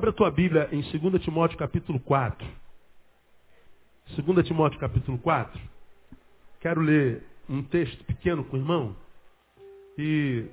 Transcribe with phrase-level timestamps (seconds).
[0.00, 2.48] Abra a tua Bíblia em 2 Timóteo capítulo 4.
[4.16, 5.60] 2 Timóteo capítulo 4.
[6.58, 8.96] Quero ler um texto pequeno com o irmão
[9.98, 10.46] e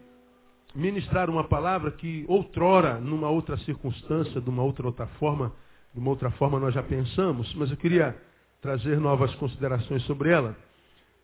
[0.75, 5.54] ministrar uma palavra que outrora, numa outra circunstância, de uma outra outra forma,
[5.93, 8.21] de uma outra forma nós já pensamos, mas eu queria
[8.61, 10.57] trazer novas considerações sobre ela,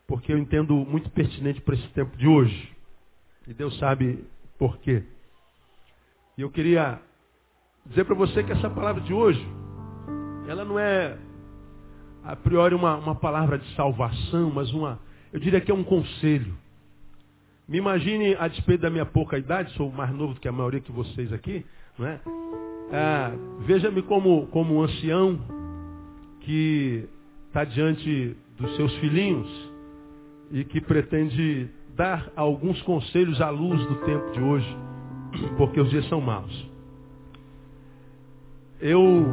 [0.07, 2.71] porque eu entendo muito pertinente para esse tempo de hoje.
[3.45, 4.23] E Deus sabe
[4.57, 5.03] por quê.
[6.37, 7.01] E eu queria
[7.85, 9.45] dizer para você que essa palavra de hoje,
[10.47, 11.17] ela não é
[12.23, 14.99] a priori uma, uma palavra de salvação, mas uma,
[15.31, 16.53] eu diria que é um conselho.
[17.67, 20.79] Me imagine, a despeito da minha pouca idade, sou mais novo do que a maioria
[20.79, 21.65] de vocês aqui,
[21.97, 22.19] não é?
[22.91, 23.31] é
[23.65, 25.39] Veja-me como, como um ancião
[26.41, 27.07] que
[27.47, 29.71] está diante dos seus filhinhos
[30.51, 34.77] e que pretende dar alguns conselhos à luz do tempo de hoje,
[35.57, 36.72] porque os dias são maus.
[38.85, 39.25] Eu,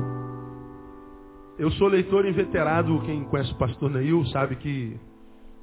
[1.58, 4.96] eu sou leitor inveterado, quem conhece o pastor Neil sabe que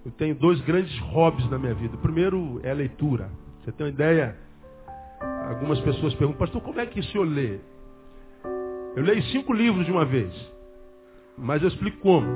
[0.05, 1.95] eu tenho dois grandes hobbies na minha vida.
[1.95, 3.29] O primeiro é a leitura.
[3.63, 4.35] Você tem uma ideia?
[5.47, 7.59] Algumas pessoas perguntam, pastor, como é que o senhor lê?
[8.93, 10.33] Eu leio cinco livros de uma vez.
[11.37, 12.27] Mas eu explico como.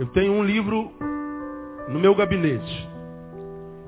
[0.00, 0.90] Eu tenho um livro
[1.88, 2.88] no meu gabinete,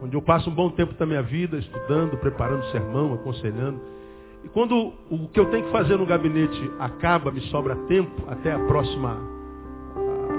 [0.00, 3.95] onde eu passo um bom tempo da minha vida estudando, preparando sermão, aconselhando.
[4.46, 8.52] E quando o que eu tenho que fazer no gabinete acaba, me sobra tempo até
[8.52, 9.18] a próxima,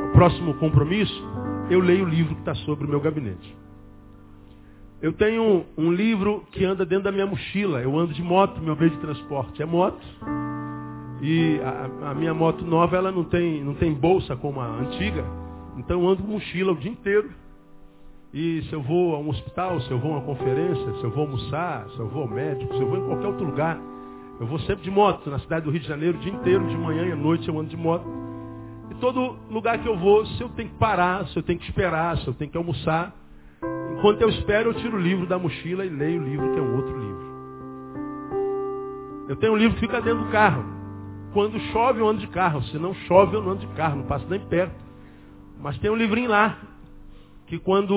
[0.07, 1.21] o próximo compromisso,
[1.69, 3.53] eu leio o livro que está sobre o meu gabinete.
[5.01, 7.81] Eu tenho um livro que anda dentro da minha mochila.
[7.81, 9.99] Eu ando de moto, meu meio de transporte é moto.
[11.21, 15.25] E a, a, minha moto nova ela não tem, não tem bolsa como a antiga.
[15.75, 17.29] Então eu ando com mochila o dia inteiro.
[18.33, 21.11] E se eu vou a um hospital, se eu vou a uma conferência, se eu
[21.11, 23.77] vou almoçar, se eu vou ao médico, se eu vou em qualquer outro lugar,
[24.39, 26.77] eu vou sempre de moto, na cidade do Rio de Janeiro, o dia inteiro, de
[26.77, 28.05] manhã e à noite eu ando de moto.
[28.91, 31.65] E todo lugar que eu vou, se eu tenho que parar, se eu tenho que
[31.65, 33.13] esperar, se eu tenho que almoçar,
[33.97, 36.61] enquanto eu espero, eu tiro o livro da mochila e leio o livro que é
[36.61, 37.27] um outro livro.
[39.27, 40.63] Eu tenho um livro que fica dentro do carro.
[41.33, 42.63] Quando chove, eu ando de carro.
[42.63, 44.75] Se não chove, eu não ando de carro, não passo nem perto.
[45.59, 46.57] Mas tem um livrinho lá,
[47.47, 47.95] que quando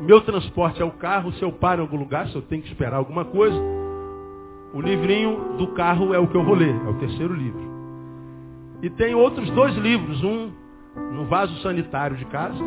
[0.00, 2.68] meu transporte é o carro, se eu paro em algum lugar, se eu tenho que
[2.68, 3.81] esperar alguma coisa,
[4.74, 7.72] o livrinho do carro é o que eu vou ler, é o terceiro livro.
[8.82, 10.50] E tem outros dois livros, um
[11.12, 12.58] no vaso sanitário de casa.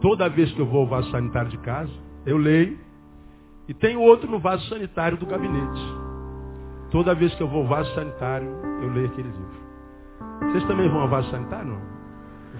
[0.00, 1.92] Toda vez que eu vou ao vaso sanitário de casa,
[2.24, 2.78] eu leio.
[3.66, 5.80] E tem outro no vaso sanitário do gabinete.
[6.90, 8.48] Toda vez que eu vou ao vaso sanitário,
[8.82, 9.68] eu leio aquele livro.
[10.40, 11.68] Vocês também vão ao vaso sanitário?
[11.68, 11.80] Não?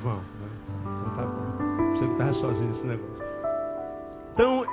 [0.03, 0.17] Vão.
[0.17, 0.49] Né?
[0.83, 1.93] Então tá bom.
[1.93, 3.19] Você que estava sozinho nesse negócio.
[4.35, 4.65] Então,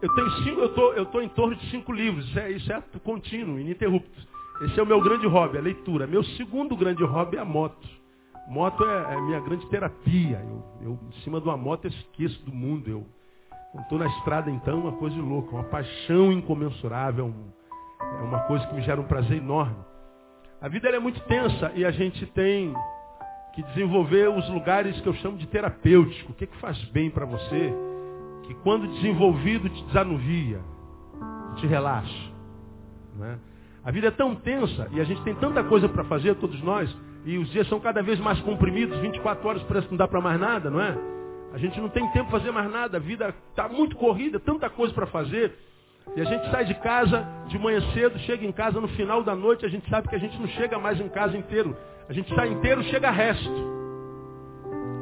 [0.00, 2.28] eu tenho cinco, eu tô, eu tô em torno de cinco livros.
[2.28, 4.28] Isso é, isso é contínuo, ininterrupto.
[4.62, 6.06] Esse é o meu grande hobby, a leitura.
[6.06, 7.88] Meu segundo grande hobby é a moto.
[8.48, 10.40] Moto é, é minha grande terapia.
[10.40, 12.88] Eu, eu, em cima de uma moto, eu esqueço do mundo.
[12.88, 13.06] Eu
[13.80, 17.26] estou na estrada, então, uma coisa louca, uma paixão incomensurável.
[17.26, 17.58] Um,
[18.00, 19.76] é uma coisa que me gera um prazer enorme.
[20.60, 22.74] A vida é muito tensa e a gente tem
[23.54, 26.32] que desenvolver os lugares que eu chamo de terapêutico.
[26.32, 27.87] O que, que faz bem para você?
[28.48, 30.58] Que quando desenvolvido te desanuvia,
[31.56, 32.32] te relaxa.
[33.20, 33.36] É?
[33.84, 36.96] A vida é tão tensa e a gente tem tanta coisa para fazer, todos nós,
[37.26, 40.20] e os dias são cada vez mais comprimidos, 24 horas parece que não dá para
[40.20, 40.96] mais nada, não é?
[41.52, 44.70] A gente não tem tempo para fazer mais nada, a vida está muito corrida, tanta
[44.70, 45.52] coisa para fazer.
[46.16, 49.34] E a gente sai de casa de manhã cedo, chega em casa no final da
[49.34, 51.76] noite, a gente sabe que a gente não chega mais em casa inteiro.
[52.08, 53.78] A gente sai inteiro, chega resto.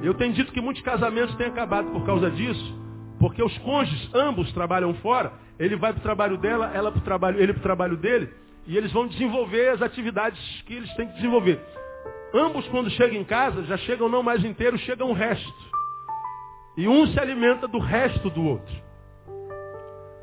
[0.03, 2.86] Eu tenho dito que muitos casamentos têm acabado por causa disso,
[3.19, 7.05] porque os cônjuges, ambos trabalham fora, ele vai para o trabalho dela, ela para o
[7.05, 8.29] trabalho, ele para o trabalho dele,
[8.67, 11.61] e eles vão desenvolver as atividades que eles têm que desenvolver.
[12.35, 15.55] Ambos, quando chegam em casa, já chegam não mais inteiros, chegam o resto.
[16.77, 18.75] E um se alimenta do resto do outro.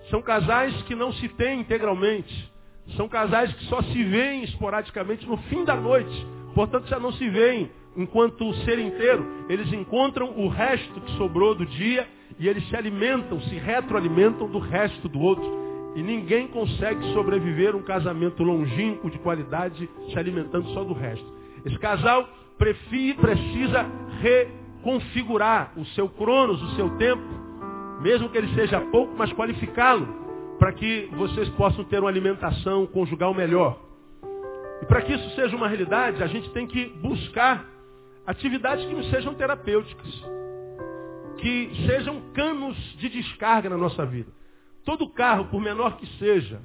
[0.09, 2.51] São casais que não se têm integralmente.
[2.95, 6.27] São casais que só se veem esporadicamente no fim da noite.
[6.53, 9.25] Portanto, já não se veem enquanto o ser inteiro.
[9.49, 12.07] Eles encontram o resto que sobrou do dia
[12.39, 15.63] e eles se alimentam, se retroalimentam do resto do outro.
[15.95, 21.25] E ninguém consegue sobreviver um casamento longínquo de qualidade se alimentando só do resto.
[21.65, 23.85] Esse casal precisa
[24.21, 27.23] reconfigurar o seu cronos, o seu tempo,
[28.01, 30.23] mesmo que ele seja pouco, mas qualificá-lo
[30.57, 33.79] para que vocês possam ter uma alimentação conjugal melhor.
[34.81, 37.65] E para que isso seja uma realidade, a gente tem que buscar
[38.25, 40.33] atividades que não sejam terapêuticas
[41.37, 44.31] que sejam canos de descarga na nossa vida.
[44.85, 46.61] Todo carro, por menor que seja,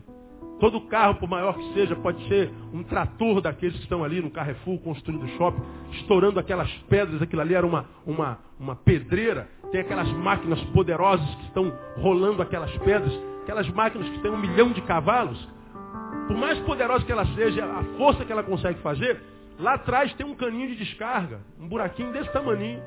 [0.59, 4.29] Todo carro, por maior que seja, pode ser um trator daqueles que estão ali no
[4.29, 5.63] Carrefour, construindo o shopping,
[5.93, 7.23] estourando aquelas pedras.
[7.23, 9.49] Aquilo ali era uma, uma, uma pedreira.
[9.71, 13.13] Tem aquelas máquinas poderosas que estão rolando aquelas pedras.
[13.43, 15.39] Aquelas máquinas que têm um milhão de cavalos.
[16.27, 19.23] Por mais poderosa que ela seja, a força que ela consegue fazer,
[19.59, 21.41] lá atrás tem um caninho de descarga.
[21.59, 22.83] Um buraquinho desse tamanho.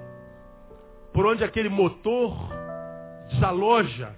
[1.14, 2.34] Por onde aquele motor
[3.30, 4.16] desaloja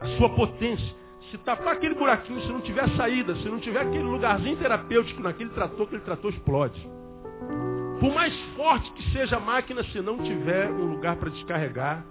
[0.00, 0.94] a sua potência.
[1.30, 5.50] Se tapar aquele buraquinho, se não tiver saída, se não tiver aquele lugarzinho terapêutico naquele
[5.50, 6.88] trator, aquele trator explode.
[7.98, 12.04] Por mais forte que seja a máquina, se não tiver um lugar para descarregar,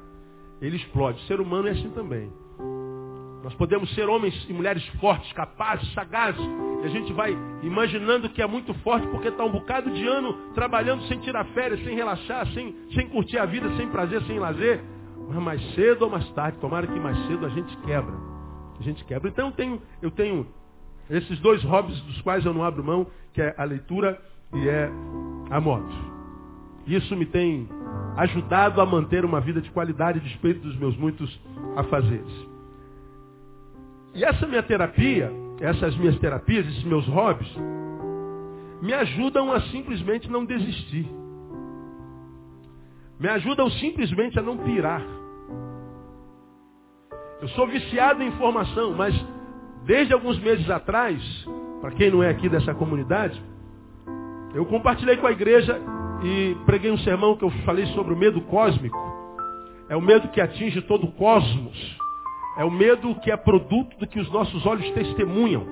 [0.62, 1.22] ele explode.
[1.24, 2.32] O ser humano é assim também.
[3.46, 6.46] Nós podemos ser homens e mulheres fortes, capazes, sagazes.
[6.84, 7.32] E a gente vai
[7.64, 11.82] imaginando que é muito forte porque está um bocado de ano trabalhando sem tirar férias,
[11.84, 14.84] sem relaxar, sem, sem curtir a vida, sem prazer, sem lazer.
[15.30, 18.36] Mas mais cedo ou mais tarde, tomara que mais cedo a gente quebra
[18.80, 19.30] a gente quebra.
[19.30, 20.48] Então eu tenho, eu tenho
[21.10, 24.20] esses dois hobbies dos quais eu não abro mão, que é a leitura
[24.54, 24.90] e é
[25.50, 25.94] a moto.
[26.86, 27.68] Isso me tem
[28.18, 31.40] ajudado a manter uma vida de qualidade despeito dos meus muitos
[31.76, 32.55] afazeres.
[34.16, 35.30] E essa minha terapia,
[35.60, 37.54] essas minhas terapias, esses meus hobbies,
[38.82, 41.06] me ajudam a simplesmente não desistir.
[43.20, 45.02] Me ajudam simplesmente a não pirar.
[47.42, 49.14] Eu sou viciado em informação, mas
[49.84, 51.22] desde alguns meses atrás,
[51.82, 53.42] para quem não é aqui dessa comunidade,
[54.54, 55.78] eu compartilhei com a igreja
[56.24, 58.98] e preguei um sermão que eu falei sobre o medo cósmico.
[59.90, 62.05] É o medo que atinge todo o cosmos.
[62.58, 65.66] É o medo que é produto do que os nossos olhos testemunham.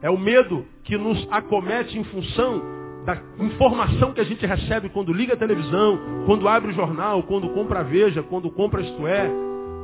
[0.00, 2.62] É o medo que nos acomete em função
[3.04, 7.48] da informação que a gente recebe quando liga a televisão, quando abre o jornal, quando
[7.50, 9.30] compra a Veja, quando compra Isto É,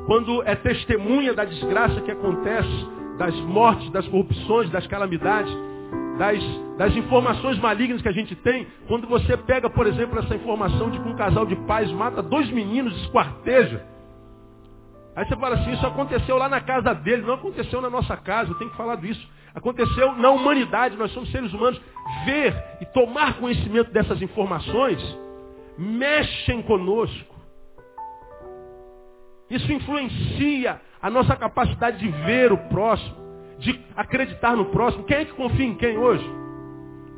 [0.06, 2.87] quando é testemunha da desgraça que acontece,
[3.19, 5.52] das mortes, das corrupções, das calamidades,
[6.19, 6.43] das,
[6.76, 10.98] das, informações malignas que a gente tem, quando você pega, por exemplo, essa informação de
[10.98, 13.92] que um casal de pais mata dois meninos, esquarteja.
[15.14, 18.50] Aí você fala assim, isso aconteceu lá na casa dele, não aconteceu na nossa casa,
[18.50, 19.26] eu tenho que falar disso.
[19.55, 21.81] Aconteceu na humanidade, nós somos seres humanos.
[22.25, 25.00] Ver e tomar conhecimento dessas informações
[25.76, 27.35] mexem conosco.
[29.50, 33.15] Isso influencia a nossa capacidade de ver o próximo,
[33.58, 35.05] de acreditar no próximo.
[35.05, 36.25] Quem é que confia em quem hoje?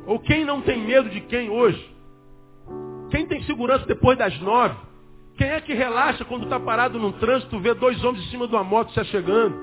[0.05, 1.95] Ou quem não tem medo de quem hoje?
[3.09, 4.75] Quem tem segurança depois das nove?
[5.37, 8.55] Quem é que relaxa quando está parado num trânsito, vê dois homens em cima de
[8.55, 9.55] uma moto se chegando?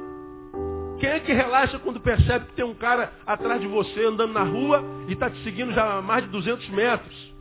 [1.01, 4.45] Quem é que relaxa quando percebe que tem um cara atrás de você andando na
[4.45, 7.35] rua e está te seguindo já a mais de 200 metros?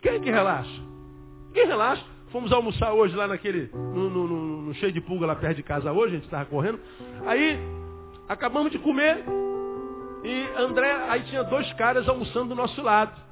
[0.00, 0.80] Quem é que relaxa?
[1.52, 2.04] Quem relaxa?
[2.30, 5.62] Fomos almoçar hoje lá naquele, no, no, no, no cheio de pulga lá perto de
[5.62, 6.80] casa hoje, a gente estava correndo.
[7.26, 7.58] Aí,
[8.28, 9.24] acabamos de comer
[10.24, 13.25] e André, aí tinha dois caras almoçando do nosso lado.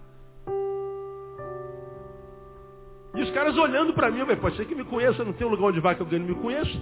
[3.15, 5.67] E os caras olhando para mim, pode ser que me conheça, não tem um lugar
[5.69, 6.79] onde vai que alguém me conheça.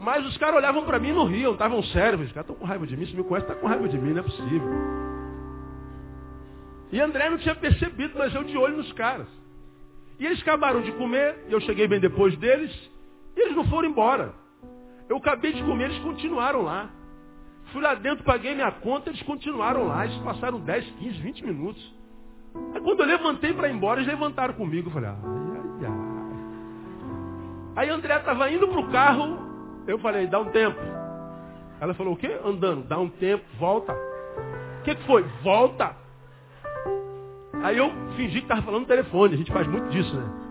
[0.00, 2.22] Mas os caras olhavam para mim e não riam, estavam sérios.
[2.22, 4.12] Os caras estão com raiva de mim, se me conhece, está com raiva de mim,
[4.12, 4.68] não é possível.
[6.92, 9.26] E André não tinha percebido, mas eu de olho nos caras.
[10.18, 12.72] E eles acabaram de comer, eu cheguei bem depois deles,
[13.36, 14.32] e eles não foram embora.
[15.08, 16.90] Eu acabei de comer, eles continuaram lá.
[17.72, 20.04] Fui lá dentro, paguei minha conta, eles continuaram lá.
[20.06, 21.95] Eles passaram 10, 15, 20 minutos.
[22.74, 24.88] Aí quando eu levantei para ir embora, eles levantaram comigo.
[24.88, 25.96] Eu falei, ai, ai, ai.
[27.76, 29.38] Aí André estava indo para o carro,
[29.86, 30.80] eu falei, dá um tempo.
[31.80, 32.38] Ela falou, o quê?
[32.44, 33.92] Andando, dá um tempo, volta.
[33.92, 35.22] O que, que foi?
[35.42, 35.94] Volta.
[37.62, 40.46] Aí eu fingi que estava falando no telefone, a gente faz muito disso, né?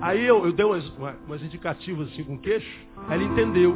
[0.00, 0.86] Aí eu, eu dei umas,
[1.26, 3.74] umas indicativas assim com queixo, aí ele entendeu.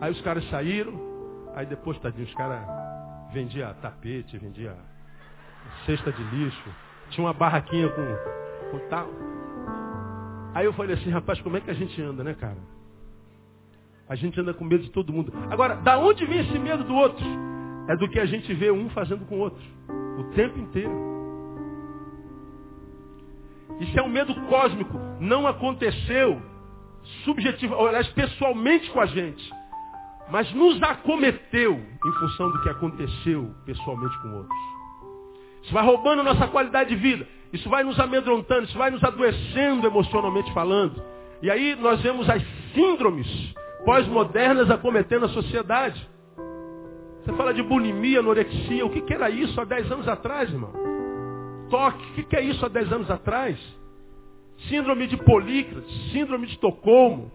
[0.00, 0.92] Aí os caras saíram,
[1.54, 2.60] aí depois, tadinho, os caras
[3.32, 4.76] vendiam tapete, vendia
[5.86, 6.70] cesta de lixo,
[7.10, 9.08] tinha uma barraquinha com, com tal.
[10.54, 12.58] Aí eu falei assim, rapaz, como é que a gente anda, né, cara?
[14.08, 15.32] A gente anda com medo de todo mundo.
[15.50, 17.24] Agora, da onde vem esse medo do outro?
[17.88, 19.62] É do que a gente vê um fazendo com o outro.
[20.18, 20.90] O tempo inteiro.
[23.80, 24.98] Isso é um medo cósmico.
[25.20, 26.40] Não aconteceu
[27.24, 29.50] subjetivo, aliás, pessoalmente com a gente.
[30.30, 34.77] Mas nos acometeu em função do que aconteceu pessoalmente com outros.
[35.62, 37.26] Isso vai roubando nossa qualidade de vida.
[37.52, 41.02] Isso vai nos amedrontando, isso vai nos adoecendo emocionalmente falando.
[41.42, 42.42] E aí nós vemos as
[42.74, 43.26] síndromes
[43.84, 46.06] pós-modernas acometendo a sociedade.
[47.24, 48.84] Você fala de bulimia, anorexia.
[48.84, 50.72] O que, que era isso há 10 anos atrás, irmão?
[51.70, 52.04] Toque.
[52.10, 53.58] O que, que é isso há 10 anos atrás?
[54.68, 57.30] Síndrome de Polícrates, síndrome de Estocolmo,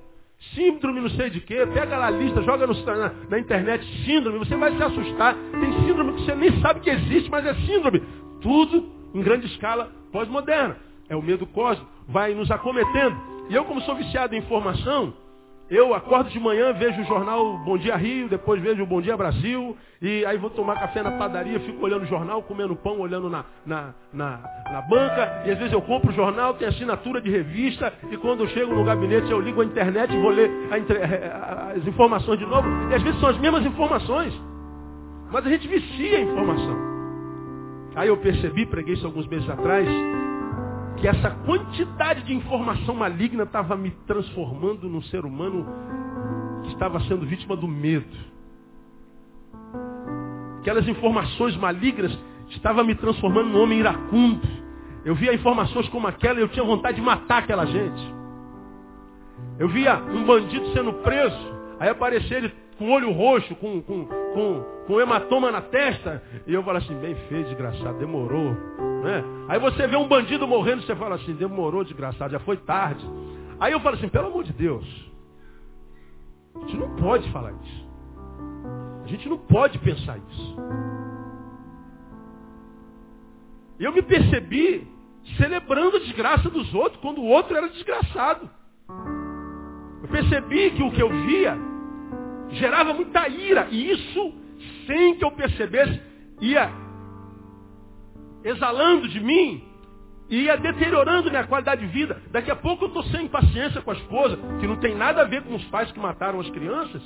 [0.53, 4.39] síndrome não sei de quê, pega lá a lista, joga no, na, na, internet síndrome,
[4.39, 5.35] você vai se assustar.
[5.59, 8.01] Tem síndrome que você nem sabe que existe, mas é síndrome.
[8.41, 10.77] Tudo em grande escala pós-moderna.
[11.09, 13.15] É o medo cósmico, vai nos acometendo.
[13.49, 15.13] E eu, como sou viciado em informação,
[15.69, 19.15] eu acordo de manhã, vejo o jornal Bom Dia Rio, depois vejo o Bom Dia
[19.15, 23.29] Brasil, e aí vou tomar café na padaria, fico olhando o jornal, comendo pão, olhando
[23.29, 24.39] na, na, na,
[24.71, 28.41] na banca, e às vezes eu compro o jornal, tem assinatura de revista, e quando
[28.41, 32.45] eu chego no gabinete eu ligo a internet e vou ler a, as informações de
[32.45, 34.33] novo, e às vezes são as mesmas informações,
[35.31, 36.93] mas a gente vicia a informação.
[37.95, 39.87] Aí eu percebi, preguei isso alguns meses atrás,
[41.03, 45.65] que essa quantidade de informação maligna estava me transformando num ser humano
[46.63, 48.07] que estava sendo vítima do medo.
[50.61, 52.17] Aquelas informações malignas
[52.51, 54.47] estavam me transformando num homem iracundo.
[55.03, 58.15] Eu via informações como aquela e eu tinha vontade de matar aquela gente.
[59.59, 64.65] Eu via um bandido sendo preso, aí aparecia ele com olho roxo, com, com, com,
[64.87, 68.55] com hematoma na testa, e eu falo assim, bem feito, desgraçado, demorou.
[69.03, 69.21] Né?
[69.49, 73.05] Aí você vê um bandido morrendo, você fala assim, demorou, desgraçado, já foi tarde.
[73.59, 74.85] Aí eu falo assim, pelo amor de Deus,
[76.55, 77.87] a gente não pode falar isso.
[79.03, 80.55] A gente não pode pensar isso.
[83.77, 84.87] Eu me percebi
[85.35, 88.49] celebrando a desgraça dos outros, quando o outro era desgraçado.
[90.01, 91.57] Eu percebi que o que eu via
[92.51, 94.33] gerava muita ira, e isso,
[94.87, 95.99] sem que eu percebesse,
[96.39, 96.82] ia
[98.43, 99.63] exalando de mim
[100.29, 102.21] e ia deteriorando minha qualidade de vida.
[102.31, 105.25] Daqui a pouco eu estou sem paciência com a esposa, que não tem nada a
[105.25, 107.01] ver com os pais que mataram as crianças.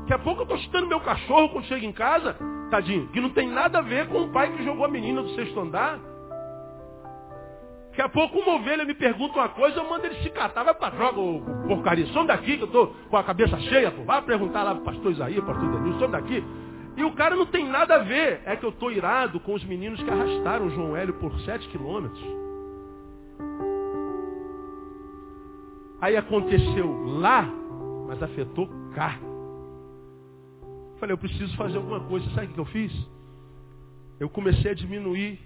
[0.00, 2.36] Daqui a pouco eu estou chutando meu cachorro quando chego em casa,
[2.70, 5.30] tadinho, que não tem nada a ver com o pai que jogou a menina do
[5.30, 5.98] sexto andar.
[7.90, 10.74] Daqui a pouco uma ovelha me pergunta uma coisa, eu mando ele se catar, vai
[10.74, 14.04] para droga, ô, porcaria, some daqui que eu estou com a cabeça cheia, pô.
[14.04, 16.44] vai perguntar lá para o pastor Isaías, pastor Danilo, some daqui.
[16.96, 18.42] E o cara não tem nada a ver.
[18.44, 22.22] É que eu estou irado com os meninos que arrastaram João Hélio por sete quilômetros.
[26.00, 27.48] Aí aconteceu lá,
[28.08, 29.18] mas afetou cá.
[30.98, 32.28] Falei, eu preciso fazer alguma coisa.
[32.30, 32.92] Sabe o que eu fiz?
[34.18, 35.38] Eu comecei a diminuir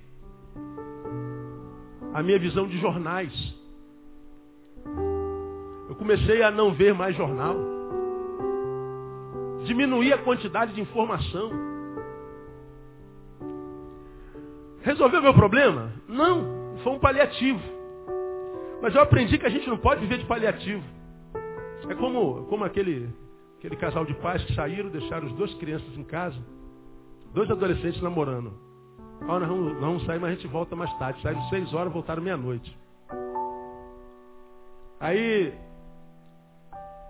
[2.12, 3.32] a minha visão de jornais.
[5.88, 7.73] Eu comecei a não ver mais jornal
[9.64, 11.50] diminuir a quantidade de informação.
[14.82, 15.92] Resolveu meu problema?
[16.08, 17.60] Não, foi um paliativo.
[18.82, 20.84] Mas eu aprendi que a gente não pode viver de paliativo.
[21.88, 23.08] É como, como aquele,
[23.58, 26.36] aquele casal de pais que saíram, deixaram as duas crianças em casa,
[27.32, 28.52] dois adolescentes namorando.
[29.22, 31.22] Ah, nós vamos, vamos sair, mas a gente volta mais tarde.
[31.22, 32.76] Saíram seis horas, voltaram meia-noite.
[35.00, 35.54] Aí,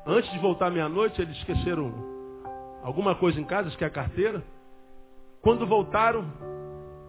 [0.06, 2.13] antes de voltar meia-noite, eles esqueceram
[2.84, 4.44] alguma coisa em casa, que é a carteira.
[5.40, 6.24] Quando voltaram,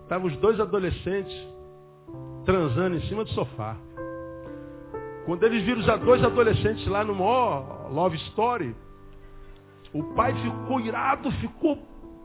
[0.04, 1.36] estavam os dois adolescentes
[2.46, 3.76] transando em cima do sofá.
[5.26, 8.76] Quando eles viram os dois adolescentes lá no maior love story,
[9.94, 11.78] o pai ficou irado, ficou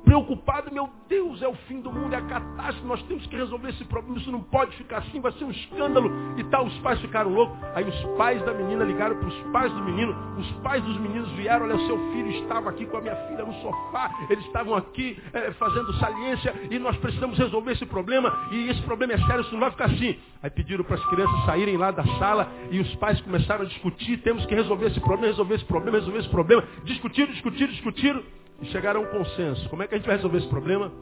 [0.05, 3.71] preocupado, meu Deus, é o fim do mundo, é a catástrofe, nós temos que resolver
[3.71, 6.67] esse problema, isso não pode ficar assim, vai ser um escândalo e tal.
[6.67, 7.57] Os pais ficaram loucos.
[7.75, 11.31] Aí os pais da menina ligaram para os pais do menino, os pais dos meninos
[11.33, 15.21] vieram, olha, seu filho estava aqui com a minha filha no sofá, eles estavam aqui
[15.33, 19.53] é, fazendo saliência e nós precisamos resolver esse problema e esse problema é sério, isso
[19.53, 20.17] não vai ficar assim.
[20.43, 24.19] Aí pediram para as crianças saírem lá da sala e os pais começaram a discutir,
[24.19, 26.65] temos que resolver esse problema, resolver esse problema, resolver esse problema.
[26.85, 28.23] Discutiram, discutiram, discutiram
[28.61, 29.69] e chegaram a um consenso.
[29.69, 30.93] Como é que a gente vai resolver esse problema?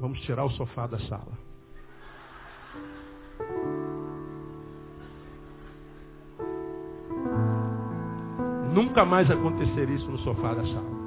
[0.00, 1.32] Vamos tirar o sofá da sala.
[8.72, 10.98] Nunca mais acontecer isso no sofá da sala.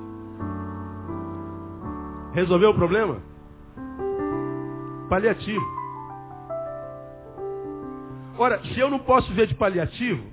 [2.34, 3.20] Resolveu o problema?
[5.10, 5.66] Paliativo.
[8.38, 10.24] Ora, se eu não posso ver de paliativo,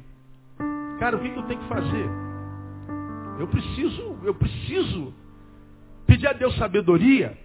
[0.98, 2.08] cara, o que, que eu tenho que fazer?
[3.38, 5.12] Eu preciso, eu preciso
[6.08, 7.36] Pedir a Deus sabedoria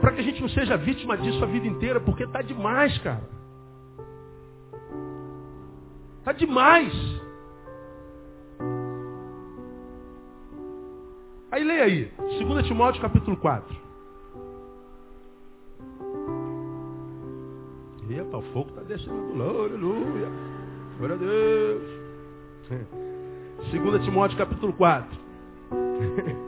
[0.00, 3.28] para que a gente não seja vítima disso a vida inteira, porque tá demais, cara.
[6.22, 6.92] Tá demais.
[11.50, 13.76] Aí leia aí, 2 Timóteo capítulo 4.
[18.08, 19.42] Epa, o fogo está descendo.
[19.42, 20.28] Aleluia.
[20.96, 21.82] Glória a Deus.
[23.72, 25.18] 2 Timóteo capítulo 4.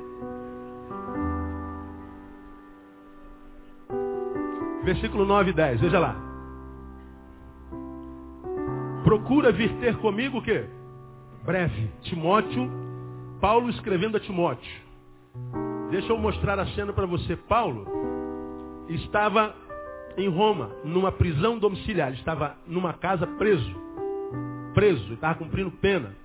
[4.90, 6.16] Versículo 9 e 10, veja lá.
[9.04, 10.66] Procura vir ter comigo o quê?
[11.44, 11.90] breve.
[12.02, 12.68] Timóteo,
[13.40, 14.82] Paulo escrevendo a Timóteo.
[15.90, 17.37] Deixa eu mostrar a cena para você.
[17.37, 17.87] Paulo
[18.88, 19.54] estava
[20.16, 22.12] em Roma, numa prisão domiciliar.
[22.14, 23.73] estava numa casa preso.
[24.75, 26.16] Preso, estava cumprindo pena.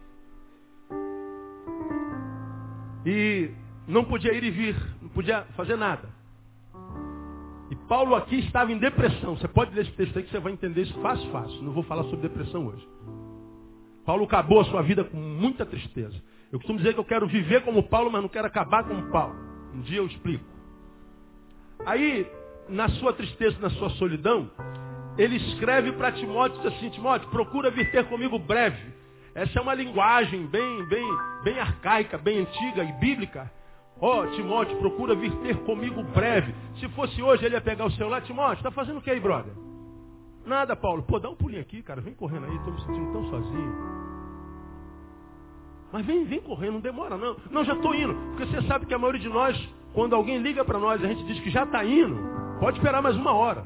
[3.06, 3.52] E
[3.88, 6.15] não podia ir e vir, não podia fazer nada.
[7.70, 9.36] E Paulo aqui estava em depressão.
[9.36, 11.62] Você pode ler esse texto aí que você vai entender isso fácil, fácil.
[11.64, 12.88] Não vou falar sobre depressão hoje.
[14.06, 16.16] Paulo acabou a sua vida com muita tristeza.
[16.52, 19.36] Eu costumo dizer que eu quero viver como Paulo, mas não quero acabar como Paulo.
[19.74, 20.46] Um dia eu explico.
[21.86, 22.28] Aí,
[22.70, 24.50] na sua tristeza, na sua solidão,
[25.18, 28.94] ele escreve para Timóteo diz assim, Timóteo, procura vir ter comigo breve.
[29.34, 31.08] Essa é uma linguagem bem, bem,
[31.44, 33.52] bem arcaica, bem antiga e bíblica.
[34.00, 36.54] Ó, oh, Timóteo, procura vir ter comigo breve.
[36.80, 38.22] Se fosse hoje, ele ia pegar o celular.
[38.22, 39.54] Timóteo, está fazendo o que aí, brother?
[40.46, 41.04] Nada, Paulo.
[41.04, 42.02] Pô, dá um pulinho aqui, cara.
[42.02, 43.76] Vem correndo aí, estou me sentindo tão sozinho.
[45.92, 47.38] Mas vem, vem correndo, não demora não.
[47.50, 48.14] Não, já estou indo.
[48.36, 49.58] Porque você sabe que a maioria de nós,
[49.94, 52.18] quando alguém liga para nós, a gente diz que já está indo.
[52.60, 53.66] Pode esperar mais uma hora.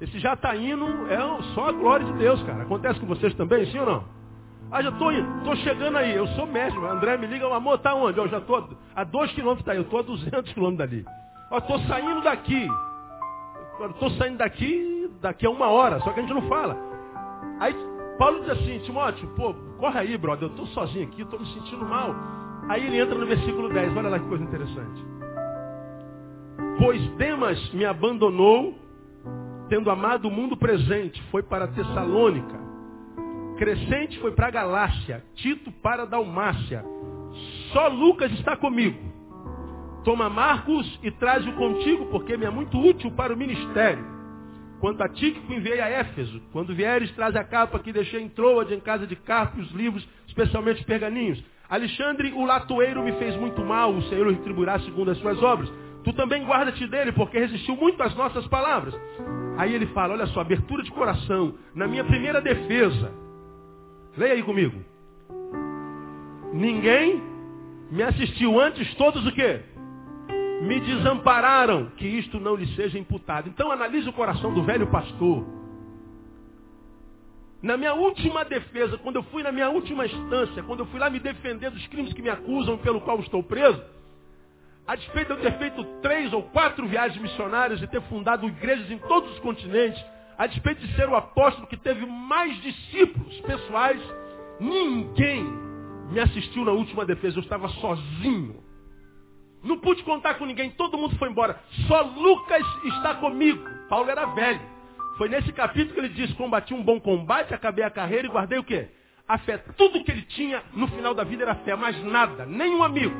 [0.00, 1.18] Esse já está indo é
[1.54, 2.62] só a glória de Deus, cara.
[2.62, 4.15] Acontece com vocês também, sim ou não?
[4.70, 6.84] Ah, já estou estou chegando aí, eu sou médico.
[6.84, 8.18] André me liga, amor, tá onde?
[8.18, 11.04] Eu já estou a dois quilômetros daí, eu estou a 200 quilômetros dali.
[11.50, 12.68] Eu estou saindo daqui.
[13.90, 16.76] Estou saindo daqui, daqui a uma hora, só que a gente não fala.
[17.60, 17.74] Aí
[18.18, 21.84] Paulo diz assim, Timóteo, pô, corre aí, brother, eu estou sozinho aqui, estou me sentindo
[21.84, 22.14] mal.
[22.68, 25.06] Aí ele entra no versículo 10, olha lá que coisa interessante.
[26.78, 28.74] Pois Demas me abandonou,
[29.68, 32.65] tendo amado o mundo presente, foi para Tessalônica.
[33.56, 36.84] Crescente foi para Galácia, Tito para Dalmácia.
[37.72, 38.98] Só Lucas está comigo.
[40.04, 44.04] Toma Marcos e traz-o contigo, porque me é muito útil para o ministério.
[44.78, 48.74] Quanto a que enviei a Éfeso, quando vieres, traz a capa que deixei em Troade,
[48.74, 51.42] em casa de Carpo, os livros, especialmente os pergaminhos.
[51.68, 55.72] Alexandre, o latoeiro, me fez muito mal, o Senhor o retribuirá segundo as suas obras.
[56.04, 58.94] Tu também guarda-te dele, porque resistiu muito às nossas palavras.
[59.56, 61.54] Aí ele fala, olha só, abertura de coração.
[61.74, 63.10] Na minha primeira defesa,
[64.16, 64.82] Leia aí comigo.
[66.52, 67.22] Ninguém
[67.90, 69.60] me assistiu antes, todos o quê?
[70.62, 73.48] Me desampararam, que isto não lhe seja imputado.
[73.48, 75.44] Então analise o coração do velho pastor.
[77.62, 81.10] Na minha última defesa, quando eu fui na minha última instância, quando eu fui lá
[81.10, 83.82] me defender dos crimes que me acusam pelo qual estou preso,
[84.86, 88.90] a despeito de eu ter feito três ou quatro viagens missionárias e ter fundado igrejas
[88.90, 90.02] em todos os continentes,
[90.38, 94.00] a despeito de ser o apóstolo que teve mais discípulos pessoais,
[94.60, 95.44] ninguém
[96.10, 97.38] me assistiu na última defesa.
[97.38, 98.62] Eu estava sozinho.
[99.62, 101.58] Não pude contar com ninguém, todo mundo foi embora.
[101.88, 103.62] Só Lucas está comigo.
[103.88, 104.60] Paulo era velho.
[105.16, 108.58] Foi nesse capítulo que ele diz, combati um bom combate, acabei a carreira e guardei
[108.58, 108.88] o quê?
[109.26, 109.58] A fé.
[109.76, 112.44] Tudo que ele tinha no final da vida era fé, mas nada.
[112.44, 113.14] Nem um amigo,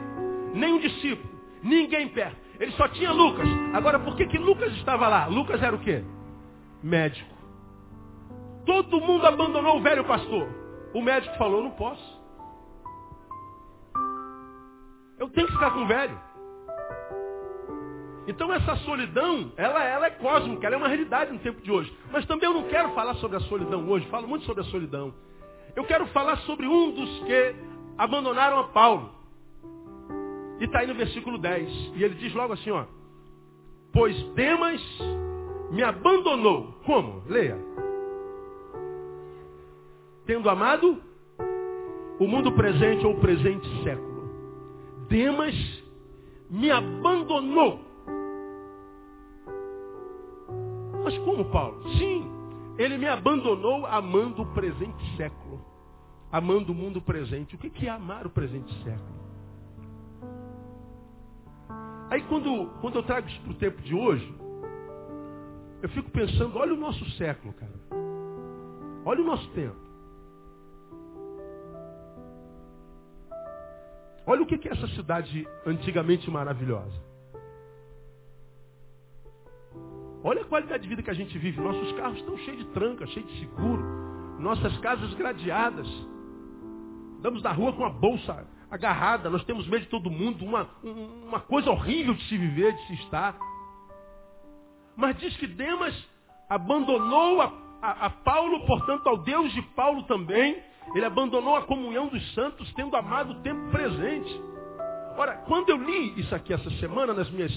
[0.54, 1.28] nem um discípulo,
[1.62, 2.36] ninguém perto.
[2.60, 3.48] Ele só tinha Lucas.
[3.72, 5.26] Agora, por que, que Lucas estava lá?
[5.26, 6.04] Lucas era o quê?
[6.86, 7.34] Médico.
[8.64, 10.48] Todo mundo abandonou o velho pastor.
[10.94, 12.16] O médico falou, não posso.
[15.18, 16.18] Eu tenho que ficar com o velho.
[18.28, 21.96] Então essa solidão, ela, ela é cósmica, ela é uma realidade no tempo de hoje.
[22.10, 25.14] Mas também eu não quero falar sobre a solidão hoje, falo muito sobre a solidão.
[25.76, 27.54] Eu quero falar sobre um dos que
[27.98, 29.14] abandonaram a Paulo.
[30.58, 31.92] E está aí no versículo 10.
[31.94, 32.84] E ele diz logo assim, ó.
[33.92, 34.82] Pois Demas
[35.70, 36.72] me abandonou.
[36.84, 37.22] Como?
[37.26, 37.58] Leia.
[40.24, 41.00] Tendo amado
[42.18, 44.30] o mundo presente ou o presente século.
[45.08, 45.54] Demas
[46.50, 47.80] me abandonou.
[51.04, 51.88] Mas como, Paulo?
[51.98, 52.28] Sim,
[52.78, 55.60] ele me abandonou amando o presente século.
[56.32, 57.54] Amando o mundo presente.
[57.54, 59.16] O que é amar o presente século?
[62.10, 64.34] Aí quando, quando eu trago isso para o tempo de hoje,
[65.86, 67.72] eu fico pensando, olha o nosso século, cara.
[69.04, 69.76] Olha o nosso tempo.
[74.26, 77.00] Olha o que é essa cidade antigamente maravilhosa.
[80.24, 81.60] Olha a qualidade de vida que a gente vive.
[81.60, 83.84] Nossos carros estão cheios de tranca, cheios de seguro.
[84.40, 85.86] Nossas casas gradeadas.
[87.20, 89.30] Andamos na rua com a bolsa agarrada.
[89.30, 90.44] Nós temos medo de todo mundo.
[90.44, 93.38] Uma, uma coisa horrível de se viver, de se estar.
[94.96, 95.94] Mas diz que Demas
[96.48, 100.56] abandonou a, a, a Paulo, portanto, ao Deus de Paulo também.
[100.94, 104.40] Ele abandonou a comunhão dos santos, tendo amado o tempo presente.
[105.18, 107.52] Ora, quando eu li isso aqui essa semana, nas minhas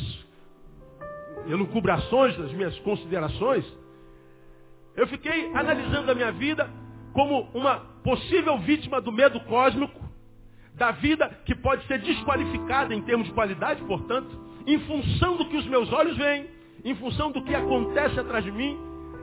[1.48, 3.66] elucubrações, nas minhas considerações,
[4.96, 6.70] eu fiquei analisando a minha vida
[7.14, 10.00] como uma possível vítima do medo cósmico,
[10.76, 14.30] da vida que pode ser desqualificada em termos de qualidade, portanto,
[14.66, 16.48] em função do que os meus olhos veem,
[16.84, 18.78] em função do que acontece atrás de mim,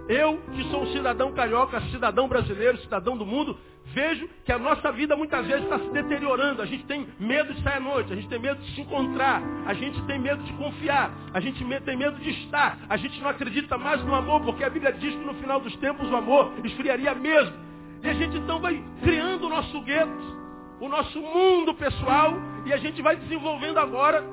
[0.09, 4.93] eu, que sou um cidadão carioca, cidadão brasileiro, cidadão do mundo, vejo que a nossa
[4.93, 6.63] vida muitas vezes está se deteriorando.
[6.63, 9.43] A gente tem medo de sair à noite, a gente tem medo de se encontrar,
[9.67, 13.31] a gente tem medo de confiar, a gente tem medo de estar, a gente não
[13.31, 16.53] acredita mais no amor, porque a Bíblia diz que no final dos tempos o amor
[16.65, 17.55] esfriaria mesmo.
[18.03, 20.37] E a gente então vai criando o nosso gueto,
[20.81, 24.25] o nosso mundo pessoal, e a gente vai desenvolvendo agora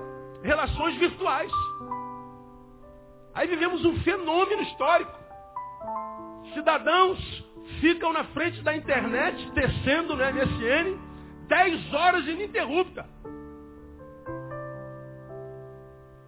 [0.44, 1.52] relações virtuais.
[3.34, 5.18] Aí vivemos um fenômeno histórico.
[6.54, 7.20] Cidadãos
[7.80, 10.98] ficam na frente da internet, descendo no MSN,
[11.48, 13.06] 10 horas ininterrupta.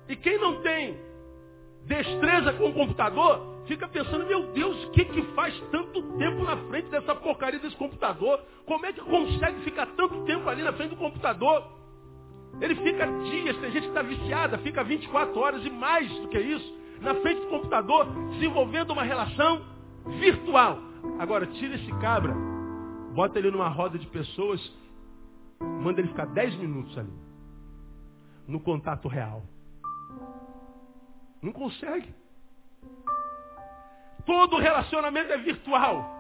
[0.08, 0.98] E quem não tem
[1.86, 6.58] destreza com o computador, fica pensando, meu Deus, o que que faz tanto tempo na
[6.68, 8.40] frente dessa porcaria desse computador?
[8.66, 11.64] Como é que consegue ficar tanto tempo ali na frente do computador?
[12.62, 16.40] Ele fica dias, tem gente que está viciada, fica 24 horas e mais do que
[16.40, 19.66] isso, na frente do computador, desenvolvendo uma relação
[20.20, 20.80] virtual.
[21.20, 22.34] Agora, tira esse cabra,
[23.14, 24.62] bota ele numa roda de pessoas,
[25.60, 27.14] manda ele ficar 10 minutos ali.
[28.48, 29.44] No contato real.
[31.42, 32.14] Não consegue.
[34.26, 36.16] Todo relacionamento é virtual.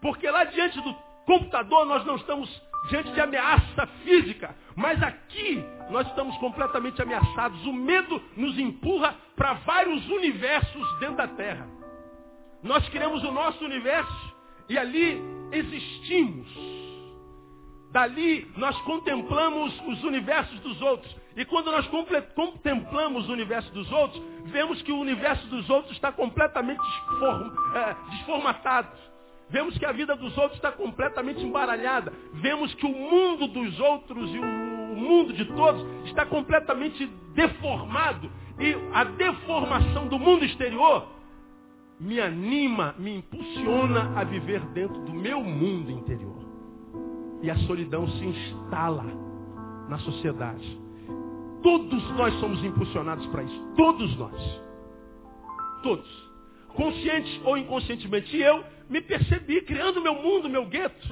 [0.00, 0.94] Porque lá diante do
[1.26, 4.54] computador nós não estamos diante de ameaça física.
[4.76, 7.64] Mas aqui nós estamos completamente ameaçados.
[7.66, 11.66] O medo nos empurra para vários universos dentro da Terra.
[12.62, 14.34] Nós criamos o nosso universo
[14.68, 15.20] e ali
[15.52, 16.48] existimos.
[17.90, 21.16] Dali nós contemplamos os universos dos outros.
[21.36, 21.86] E quando nós
[22.34, 26.82] contemplamos o universo dos outros, vemos que o universo dos outros está completamente
[27.74, 28.88] é, desformatado.
[29.50, 32.12] Vemos que a vida dos outros está completamente embaralhada.
[32.34, 38.30] Vemos que o mundo dos outros e o mundo de todos está completamente deformado.
[38.58, 41.08] E a deformação do mundo exterior
[41.98, 46.46] me anima, me impulsiona a viver dentro do meu mundo interior.
[47.42, 49.04] E a solidão se instala
[49.88, 50.78] na sociedade.
[51.62, 53.72] Todos nós somos impulsionados para isso.
[53.76, 54.62] Todos nós.
[55.82, 56.27] Todos.
[56.68, 58.36] Conscientes ou inconscientemente.
[58.36, 61.08] E eu me percebi criando meu mundo, meu gueto.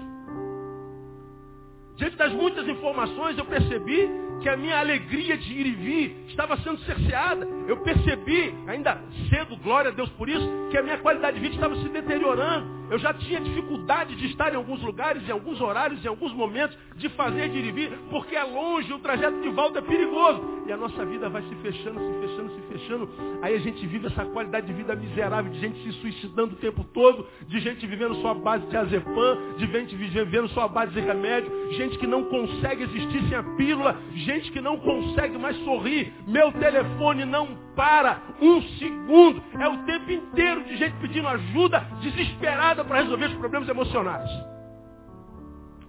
[1.96, 6.56] Diante das muitas informações, eu percebi que a minha alegria de ir e vir estava
[6.58, 7.46] sendo cerceada.
[7.66, 11.54] Eu percebi, ainda cedo, glória a Deus por isso, que a minha qualidade de vida
[11.54, 12.76] estava se deteriorando.
[12.90, 16.78] Eu já tinha dificuldade de estar em alguns lugares, em alguns horários, em alguns momentos,
[16.96, 20.62] de fazer de ir e vir, porque é longe, o trajeto de volta é perigoso.
[20.66, 23.08] E a nossa vida vai se fechando, se fechando, se fechando.
[23.42, 26.84] Aí a gente vive essa qualidade de vida miserável, de gente se suicidando o tempo
[26.84, 31.50] todo, de gente vivendo sua base de azepam, de gente vivendo sua base de remédio,
[31.72, 33.96] gente que não consegue existir sem a pílula,
[34.26, 36.12] gente que não consegue mais sorrir.
[36.26, 39.42] Meu telefone não para um segundo.
[39.58, 44.28] É o tempo inteiro de gente pedindo ajuda, desesperada para resolver os problemas emocionais.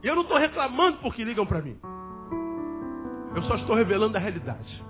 [0.04, 1.78] E eu não estou reclamando porque ligam para mim.
[3.36, 4.86] Eu só estou revelando a realidade.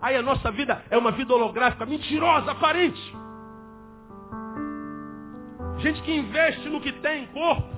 [0.00, 3.16] Aí a nossa vida é uma vida holográfica, mentirosa, aparente.
[5.78, 7.68] Gente que investe no que tem corpo,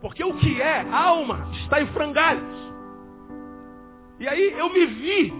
[0.00, 2.68] porque o que é alma está em frangalhos.
[4.20, 5.32] E aí eu me vi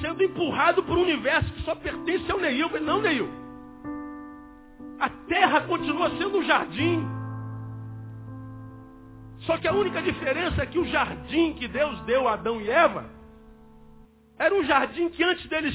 [0.00, 2.68] sendo empurrado por um universo que só pertence ao Neil.
[2.68, 3.28] Falei, não, Neil.
[4.98, 7.06] A terra continua sendo um jardim.
[9.40, 12.68] Só que a única diferença é que o jardim que Deus deu a Adão e
[12.68, 13.06] Eva
[14.38, 15.74] era um jardim que antes deles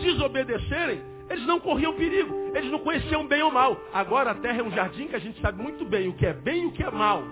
[0.00, 2.52] desobedecerem, eles não corriam perigo.
[2.54, 3.80] Eles não conheciam bem ou mal.
[3.92, 6.32] Agora a terra é um jardim que a gente sabe muito bem o que é
[6.32, 7.22] bem e o que é mal.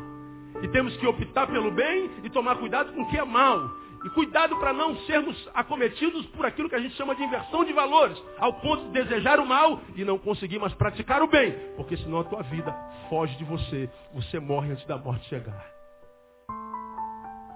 [0.62, 3.81] E temos que optar pelo bem e tomar cuidado com o que é mal.
[4.04, 7.72] E cuidado para não sermos acometidos por aquilo que a gente chama de inversão de
[7.72, 11.96] valores, ao ponto de desejar o mal e não conseguir mais praticar o bem, porque
[11.96, 12.74] senão a tua vida
[13.08, 15.70] foge de você, você morre antes da morte chegar.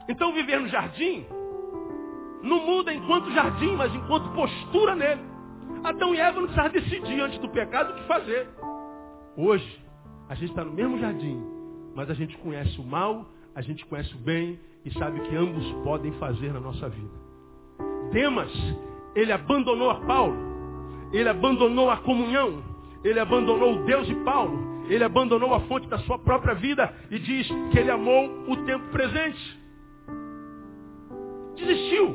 [0.09, 1.27] Então viver no jardim
[2.43, 5.21] não muda enquanto jardim, mas enquanto postura nele.
[5.83, 8.49] Adão e Eva não precisavam decidir antes do pecado o que fazer.
[9.37, 9.83] Hoje,
[10.29, 11.43] a gente está no mesmo jardim,
[11.95, 15.35] mas a gente conhece o mal, a gente conhece o bem e sabe o que
[15.35, 17.11] ambos podem fazer na nossa vida.
[18.13, 18.53] Demas,
[19.17, 20.37] ele abandonou a Paulo,
[21.13, 22.63] ele abandonou a comunhão,
[23.03, 27.49] ele abandonou Deus de Paulo, ele abandonou a fonte da sua própria vida e diz
[27.73, 29.61] que ele amou o tempo presente.
[31.57, 32.15] Desistiu.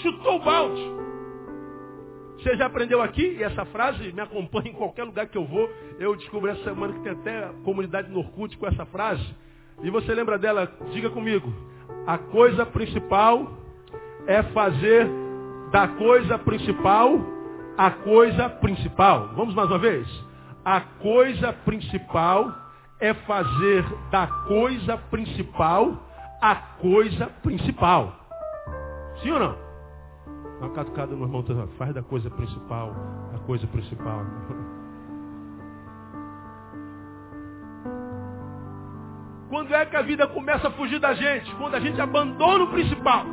[0.00, 0.82] Chutou o balde.
[2.38, 5.68] Você já aprendeu aqui, e essa frase me acompanha em qualquer lugar que eu vou.
[5.98, 9.22] Eu descobri essa semana que tem até comunidade no Orkut com essa frase.
[9.82, 10.70] E você lembra dela?
[10.92, 11.52] Diga comigo.
[12.06, 13.50] A coisa principal
[14.26, 15.08] é fazer
[15.70, 17.18] da coisa principal
[17.76, 19.30] a coisa principal.
[19.34, 20.06] Vamos mais uma vez?
[20.64, 22.54] A coisa principal
[23.00, 26.08] é fazer da coisa principal
[26.40, 28.14] a coisa principal.
[29.22, 29.56] Sim ou não?
[30.60, 31.44] Uma catucada no irmão,
[31.78, 32.94] faz da coisa principal
[33.34, 34.24] a coisa principal.
[39.52, 41.54] Quando é que a vida começa a fugir da gente?
[41.56, 43.26] Quando a gente abandona o principal.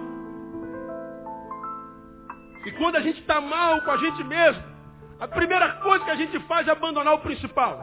[2.66, 4.62] E quando a gente está mal com a gente mesmo,
[5.18, 7.82] a primeira coisa que a gente faz é abandonar o principal.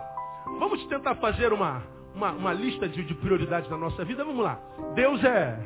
[0.58, 1.82] Vamos tentar fazer uma,
[2.14, 4.22] uma, uma lista de, de, prioridades na nossa vida?
[4.22, 4.60] Vamos lá.
[4.94, 5.58] Deus é,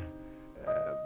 [0.65, 0.97] é.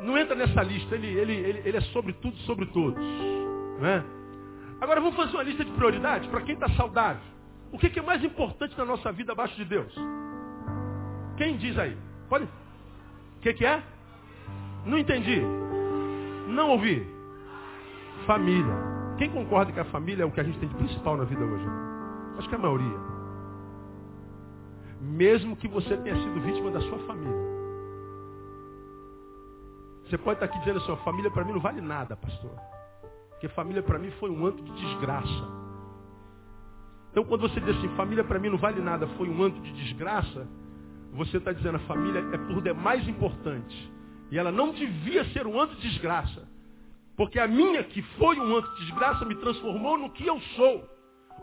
[0.00, 3.02] não entra nessa lista, ele, ele, ele, ele é sobre tudo sobre todos.
[3.80, 4.04] Né?
[4.80, 7.39] Agora vamos fazer uma lista de prioridades para quem está saudável.
[7.72, 9.94] O que, que, é mais importante na nossa vida abaixo de Deus?
[11.36, 11.96] Quem diz aí?
[12.28, 12.44] Pode?
[12.44, 13.82] O que, que é?
[14.84, 15.40] Não entendi.
[16.48, 17.06] Não ouvi.
[18.26, 18.74] Família.
[19.18, 21.44] Quem concorda que a família é o que a gente tem de principal na vida
[21.44, 21.66] hoje?
[22.38, 22.98] Acho que a maioria.
[25.00, 27.50] Mesmo que você tenha sido vítima da sua família.
[30.08, 32.50] Você pode estar aqui dizendo assim, família para mim não vale nada, pastor.
[33.30, 35.59] Porque família para mim foi um anto de desgraça.
[37.10, 39.72] Então quando você diz assim, família para mim não vale nada, foi um anto de
[39.72, 40.46] desgraça,
[41.12, 43.92] você está dizendo a família é por demais importante.
[44.30, 46.48] E ela não devia ser um anto de desgraça.
[47.16, 50.88] Porque a minha, que foi um anto de desgraça, me transformou no que eu sou.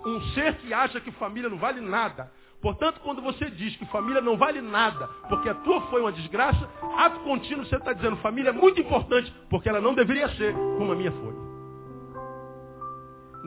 [0.05, 2.31] Um ser que acha que família não vale nada.
[2.61, 6.67] Portanto, quando você diz que família não vale nada, porque a tua foi uma desgraça,
[6.97, 10.91] ato contínuo você está dizendo família é muito importante, porque ela não deveria ser como
[10.91, 11.46] a minha foi.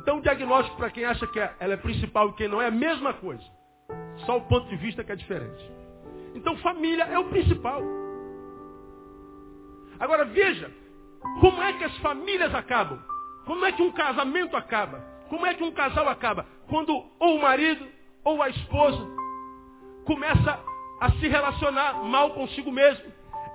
[0.01, 2.71] Então o diagnóstico para quem acha que ela é principal e quem não é a
[2.71, 3.45] mesma coisa.
[4.25, 5.71] Só o ponto de vista que é diferente.
[6.35, 7.83] Então família é o principal.
[9.99, 10.71] Agora veja,
[11.41, 12.99] como é que as famílias acabam?
[13.45, 15.05] Como é que um casamento acaba?
[15.29, 16.47] Como é que um casal acaba?
[16.67, 17.87] Quando ou o marido
[18.25, 19.07] ou a esposa
[20.07, 20.59] começa
[20.99, 23.05] a se relacionar mal consigo mesmo.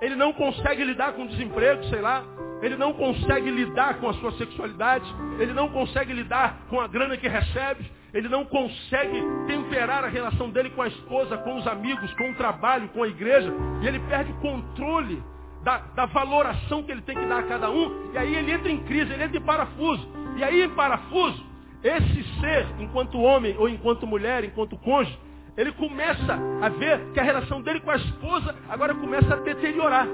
[0.00, 2.24] Ele não consegue lidar com o desemprego, sei lá.
[2.62, 5.04] Ele não consegue lidar com a sua sexualidade.
[5.38, 7.90] Ele não consegue lidar com a grana que recebe.
[8.14, 12.34] Ele não consegue temperar a relação dele com a esposa, com os amigos, com o
[12.34, 13.52] trabalho, com a igreja.
[13.82, 15.22] E ele perde o controle
[15.62, 18.70] da, da, valoração que ele tem que dar a cada um, e aí ele entra
[18.70, 20.08] em crise, ele entra em parafuso.
[20.36, 21.44] E aí em parafuso,
[21.82, 25.18] esse ser, enquanto homem ou enquanto mulher, enquanto cônjuge,
[25.56, 30.06] ele começa a ver que a relação dele com a esposa agora começa a deteriorar.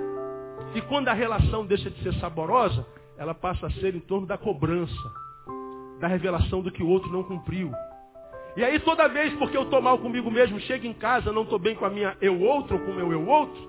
[0.74, 4.38] E quando a relação deixa de ser saborosa, ela passa a ser em torno da
[4.38, 5.12] cobrança,
[6.00, 7.70] da revelação do que o outro não cumpriu.
[8.56, 11.58] E aí toda vez, porque eu estou mal comigo mesmo, chego em casa, não estou
[11.58, 13.62] bem com a minha eu outro ou com o meu eu outro,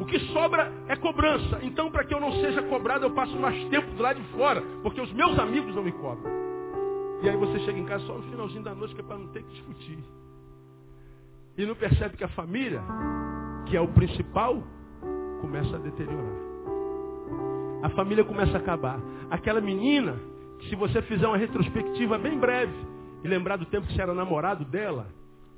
[0.00, 1.60] o que sobra é cobrança.
[1.62, 4.60] Então, para que eu não seja cobrado, eu passo mais tempo do lado de fora,
[4.82, 6.32] porque os meus amigos não me cobram.
[7.22, 9.28] E aí você chega em casa só no finalzinho da noite, que é para não
[9.28, 9.98] ter que discutir.
[11.56, 12.82] E não percebe que a família,
[13.66, 14.60] que é o principal,
[15.42, 16.40] começa a deteriorar.
[17.82, 18.98] A família começa a acabar.
[19.28, 20.16] Aquela menina,
[20.70, 22.72] se você fizer uma retrospectiva bem breve,
[23.24, 25.06] e lembrar do tempo que você era namorado dela,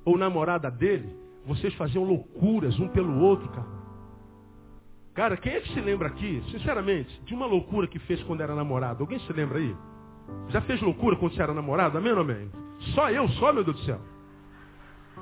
[0.05, 1.15] ou namorada dele,
[1.47, 3.85] vocês faziam loucuras um pelo outro, cara.
[5.15, 8.55] Cara, quem é que se lembra aqui, sinceramente, de uma loucura que fez quando era
[8.55, 9.03] namorado?
[9.03, 9.77] Alguém se lembra aí?
[10.49, 11.97] Já fez loucura quando você era namorado?
[11.97, 12.51] Amém ou amém?
[12.95, 14.01] Só eu, só, meu Deus do céu.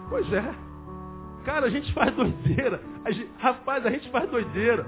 [0.09, 0.72] Pois é.
[1.45, 2.81] Cara, a gente faz doideira.
[3.05, 4.87] A gente, rapaz, a gente faz doideira.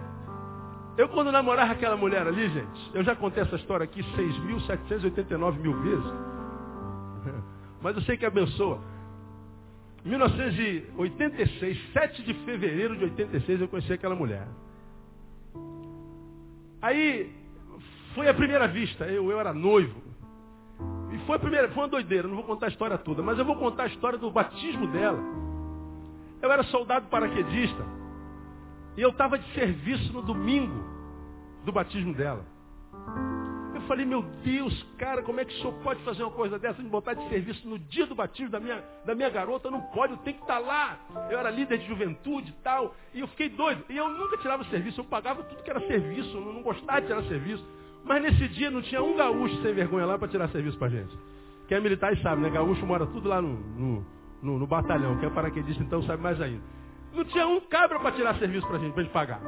[0.96, 5.80] Eu quando namorava aquela mulher ali, gente, eu já contei essa história aqui 6.789 mil
[5.82, 6.12] vezes.
[7.82, 8.80] Mas eu sei que abençoa.
[10.04, 14.46] 1986, 7 de fevereiro de 86, eu conheci aquela mulher.
[16.80, 17.34] Aí
[18.14, 20.02] foi a primeira vista, eu, eu era noivo.
[21.12, 23.44] E foi a primeira, foi uma doideira, não vou contar a história toda, mas eu
[23.44, 25.18] vou contar a história do batismo dela.
[26.44, 27.84] Eu era soldado paraquedista.
[28.96, 30.84] E eu estava de serviço no domingo
[31.64, 32.44] do batismo dela
[33.86, 36.88] falei, meu Deus, cara, como é que o senhor pode fazer uma coisa dessa, me
[36.88, 39.70] botar de serviço no dia do batismo da minha, da minha garota?
[39.70, 40.98] Não pode, eu tenho que estar lá.
[41.30, 42.94] Eu era líder de juventude e tal.
[43.12, 43.84] E eu fiquei doido.
[43.88, 47.06] E eu nunca tirava serviço, eu pagava tudo que era serviço, eu não gostava de
[47.06, 47.64] tirar serviço.
[48.04, 51.16] Mas nesse dia não tinha um gaúcho sem vergonha lá para tirar serviço para gente.
[51.68, 52.50] Quem é militar sabe, né?
[52.50, 54.06] Gaúcho mora tudo lá no, no,
[54.44, 55.16] no, no batalhão.
[55.18, 56.62] Quem é paraquedista então sabe mais ainda.
[57.12, 59.40] Não tinha um cabra para tirar serviço para gente, para gente pagar.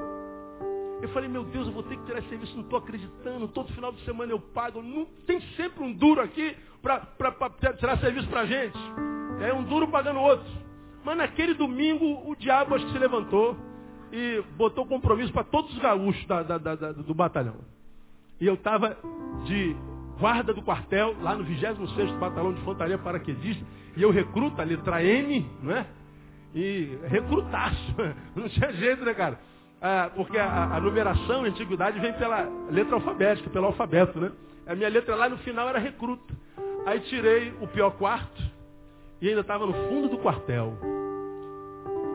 [1.03, 3.49] Eu falei, meu Deus, eu vou ter que tirar serviço, não estou acreditando.
[3.49, 4.83] Todo final de semana eu pago.
[4.83, 8.79] Não tem sempre um duro aqui para tirar serviço para gente.
[9.41, 10.47] É um duro pagando outro.
[11.05, 13.57] Mas naquele domingo o diabo acho que se levantou
[14.11, 17.57] e botou compromisso para todos os gaúchos da, da, da, do batalhão.
[18.41, 18.97] E eu estava
[19.45, 19.77] de
[20.19, 23.65] guarda do quartel, lá no 26 Batalhão de Infantaria Paraquedista,
[23.97, 25.87] e eu recruto a letra M, não é?
[26.55, 27.95] E recrutaço.
[28.35, 29.39] Não tinha jeito, né, cara?
[29.81, 34.33] Ah, porque a, a, numeração em antiguidade vem pela letra alfabética, pelo alfabeto, né?
[34.67, 36.35] A minha letra lá no final era recruta.
[36.87, 38.43] Aí tirei o pior quarto
[39.21, 40.79] e ainda estava no fundo do quartel.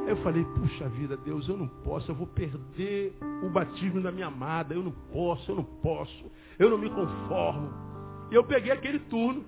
[0.05, 4.11] Aí eu falei, puxa vida, Deus, eu não posso, eu vou perder o batismo da
[4.11, 7.71] minha amada, eu não posso, eu não posso, eu não me conformo.
[8.31, 9.45] E eu peguei aquele turno,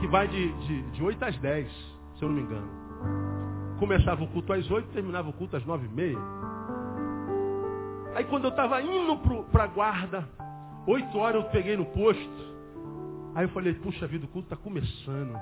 [0.00, 1.70] que vai de, de, de 8 às 10,
[2.16, 2.68] se eu não me engano.
[3.78, 6.18] Começava o culto às 8, terminava o culto às 9 e meia.
[8.14, 9.16] Aí quando eu estava indo
[9.50, 10.28] para a guarda,
[10.86, 12.54] 8 horas eu peguei no posto.
[13.34, 15.36] Aí eu falei, puxa vida, o culto está começando.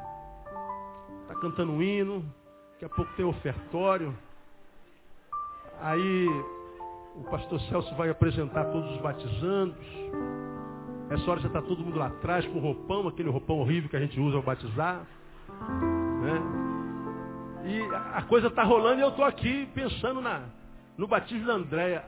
[1.22, 2.24] Está cantando um hino,
[2.72, 4.16] daqui a pouco tem ofertório.
[5.80, 6.28] Aí
[7.16, 9.86] o pastor Celso vai apresentar todos os batizandos.
[11.10, 14.00] Essa hora já está todo mundo lá atrás com roupão, aquele roupão horrível que a
[14.00, 15.06] gente usa ao batizar.
[16.22, 16.62] Né?
[17.64, 20.42] E a coisa está rolando e eu estou aqui pensando na,
[20.96, 22.04] no batismo da Andréia.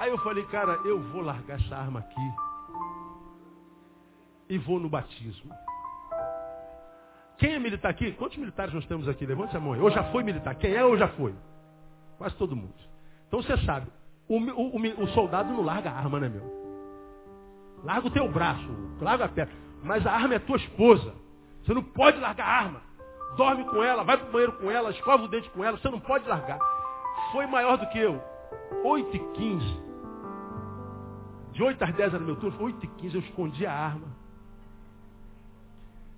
[0.00, 2.32] Aí eu falei, cara, eu vou largar essa arma aqui
[4.48, 5.52] e vou no batismo.
[7.38, 8.12] Quem é militar aqui?
[8.12, 9.26] Quantos militares nós temos aqui?
[9.26, 9.80] Levante a mão aí.
[9.80, 10.54] Ou já foi militar?
[10.54, 11.34] Quem é ou já foi?
[12.18, 12.74] Quase todo mundo.
[13.26, 13.88] Então você sabe,
[14.28, 16.63] o, o, o, o soldado não larga a arma, né, meu?
[17.84, 18.66] Larga o teu braço,
[19.00, 19.52] larga a perna.
[19.82, 21.14] Mas a arma é tua esposa.
[21.62, 22.80] Você não pode largar a arma.
[23.36, 25.76] Dorme com ela, vai pro banheiro com ela, escova o dente com ela.
[25.76, 26.58] Você não pode largar.
[27.32, 28.22] Foi maior do que eu.
[28.84, 29.82] 8 e 15.
[31.52, 32.56] De 8 às 10 era meu turno.
[32.56, 33.14] Foi 8 e 15.
[33.14, 34.06] Eu escondi a arma.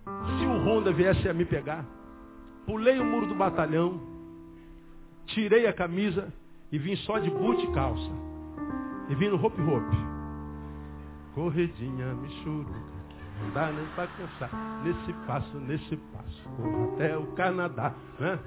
[0.04, 1.84] Se o Honda viesse a me pegar,
[2.64, 4.00] pulei o muro do batalhão,
[5.26, 6.32] tirei a camisa
[6.70, 8.10] e vim só de boot e calça.
[9.08, 9.60] E vim no hope
[11.36, 12.80] Corredinha, me churuca,
[13.42, 14.50] não dá nem para pensar.
[14.82, 17.92] Nesse passo, nesse passo, corro até o Canadá.
[18.18, 18.38] Né?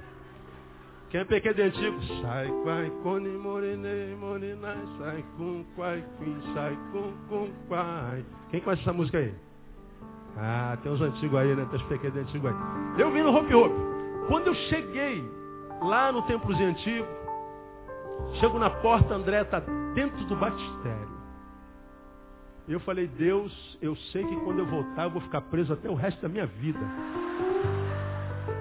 [1.11, 2.01] Quem é pequeno antigo?
[2.23, 8.25] Sai, quai, cone, morene, morenai, sai com quai, quim, sai com com quai.
[8.49, 9.35] Quem conhece essa música aí?
[10.35, 11.67] Ah, tem uns antigos aí, né?
[11.69, 12.57] Tem os pequenos antigos aí.
[12.99, 13.75] Eu vim no Hope Hope.
[14.27, 15.23] Quando eu cheguei
[15.83, 17.05] lá no templozinho antigo,
[18.39, 19.59] chego na porta, André está
[19.93, 21.18] dentro do batistério.
[22.69, 23.51] Eu falei, Deus,
[23.81, 26.45] eu sei que quando eu voltar eu vou ficar preso até o resto da minha
[26.45, 26.79] vida.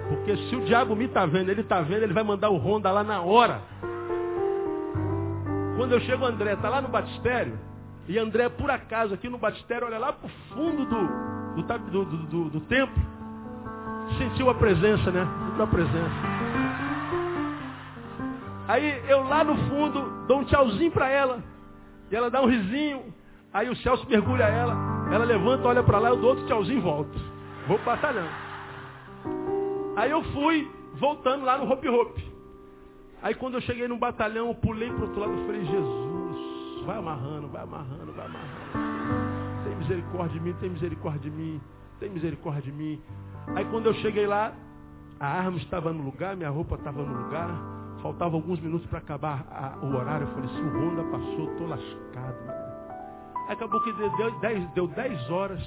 [0.09, 2.91] Porque se o diabo me está vendo, ele está vendo, ele vai mandar o Honda
[2.91, 3.61] lá na hora.
[5.77, 7.59] Quando eu chego, André está lá no batistério.
[8.07, 12.05] E André, por acaso, aqui no batistério, olha lá para o fundo do, do, do,
[12.25, 13.01] do, do templo.
[14.17, 15.27] Sentiu a presença, né?
[15.49, 16.15] Sentiu a presença.
[18.67, 21.43] Aí eu lá no fundo dou um tchauzinho para ela.
[22.09, 23.13] E ela dá um risinho.
[23.51, 24.75] Aí o Celso mergulha ela,
[25.11, 27.19] ela levanta, olha para lá, eu dou outro tchauzinho e volto.
[27.67, 28.27] Vou batalhão.
[29.95, 32.29] Aí eu fui voltando lá no Hope Hope.
[33.21, 36.97] Aí quando eu cheguei no batalhão, eu pulei pro outro lado e falei, Jesus, vai
[36.97, 39.63] amarrando, vai amarrando, vai amarrando.
[39.63, 41.61] Tem misericórdia de mim, tem misericórdia de mim,
[41.99, 43.01] tem misericórdia de mim.
[43.55, 44.53] Aí quando eu cheguei lá,
[45.19, 47.49] a arma estava no lugar, minha roupa estava no lugar,
[48.01, 50.27] faltava alguns minutos para acabar a, o horário.
[50.27, 52.68] Eu falei, se o Honda passou, estou lascado.
[53.49, 55.61] Acabou que deu 10 deu dez horas,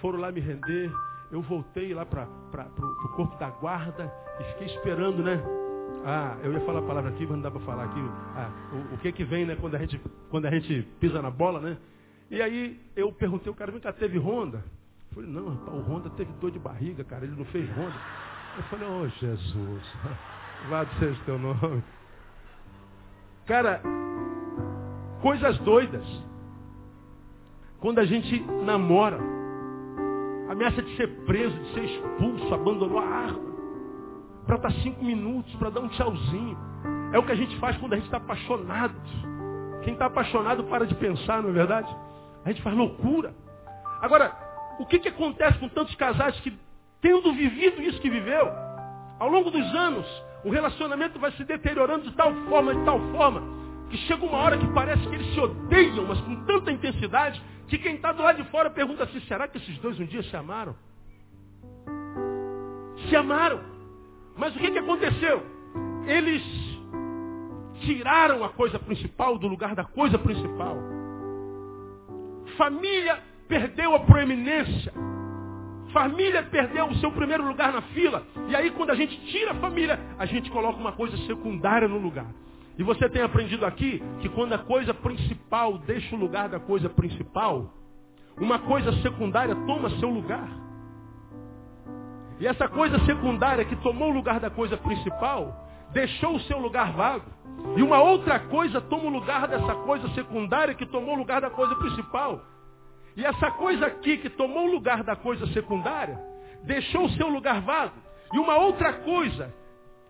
[0.00, 0.92] foram lá me render.
[1.32, 5.42] Eu voltei lá para o corpo da guarda e fiquei esperando, né?
[6.04, 8.00] Ah, eu ia falar a palavra aqui, mas não dá para falar aqui.
[8.36, 9.56] Ah, o, o, que que vem, né?
[9.58, 11.78] Quando a, gente, quando a gente pisa na bola, né?
[12.30, 14.62] E aí eu perguntei, o cara, cá, teve ronda?
[15.10, 17.96] Eu falei, não, rapaz, o Honda teve dor de barriga, cara, ele não fez ronda.
[18.56, 19.94] Eu falei, oh Jesus,
[20.62, 21.82] louvado seja o teu nome.
[23.46, 23.80] Cara,
[25.22, 26.27] coisas doidas.
[27.80, 29.18] Quando a gente namora,
[30.50, 33.48] ameaça de ser preso, de ser expulso, abandonou a arma.
[34.46, 36.58] Para estar tá cinco minutos, para dar um tchauzinho.
[37.12, 38.94] É o que a gente faz quando a gente está apaixonado.
[39.84, 41.94] Quem está apaixonado para de pensar, não é verdade?
[42.44, 43.32] A gente faz loucura.
[44.00, 44.32] Agora,
[44.80, 46.52] o que, que acontece com tantos casais que,
[47.00, 48.48] tendo vivido isso que viveu,
[49.20, 50.06] ao longo dos anos,
[50.44, 53.57] o relacionamento vai se deteriorando de tal forma, de tal forma,
[53.90, 57.78] que chega uma hora que parece que eles se odeiam, mas com tanta intensidade, que
[57.78, 60.36] quem está do lado de fora pergunta assim, será que esses dois um dia se
[60.36, 60.76] amaram?
[63.08, 63.60] Se amaram.
[64.36, 65.42] Mas o que, que aconteceu?
[66.06, 66.42] Eles
[67.80, 70.76] tiraram a coisa principal do lugar da coisa principal.
[72.56, 74.92] Família perdeu a proeminência.
[75.92, 78.26] Família perdeu o seu primeiro lugar na fila.
[78.48, 81.98] E aí, quando a gente tira a família, a gente coloca uma coisa secundária no
[81.98, 82.26] lugar.
[82.78, 86.88] E você tem aprendido aqui que quando a coisa principal deixa o lugar da coisa
[86.88, 87.74] principal,
[88.36, 90.48] uma coisa secundária toma seu lugar.
[92.38, 96.92] E essa coisa secundária que tomou o lugar da coisa principal, deixou o seu lugar
[96.92, 97.28] vago.
[97.76, 101.50] E uma outra coisa toma o lugar dessa coisa secundária que tomou o lugar da
[101.50, 102.40] coisa principal.
[103.16, 106.16] E essa coisa aqui que tomou o lugar da coisa secundária,
[106.62, 107.96] deixou o seu lugar vago.
[108.32, 109.52] E uma outra coisa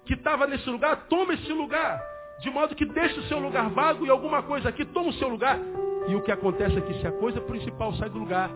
[0.04, 2.17] que estava nesse lugar, toma esse lugar.
[2.41, 5.28] De modo que deixa o seu lugar vago e alguma coisa aqui toma o seu
[5.28, 5.59] lugar.
[6.09, 8.51] E o que acontece é que se a coisa principal sai do lugar,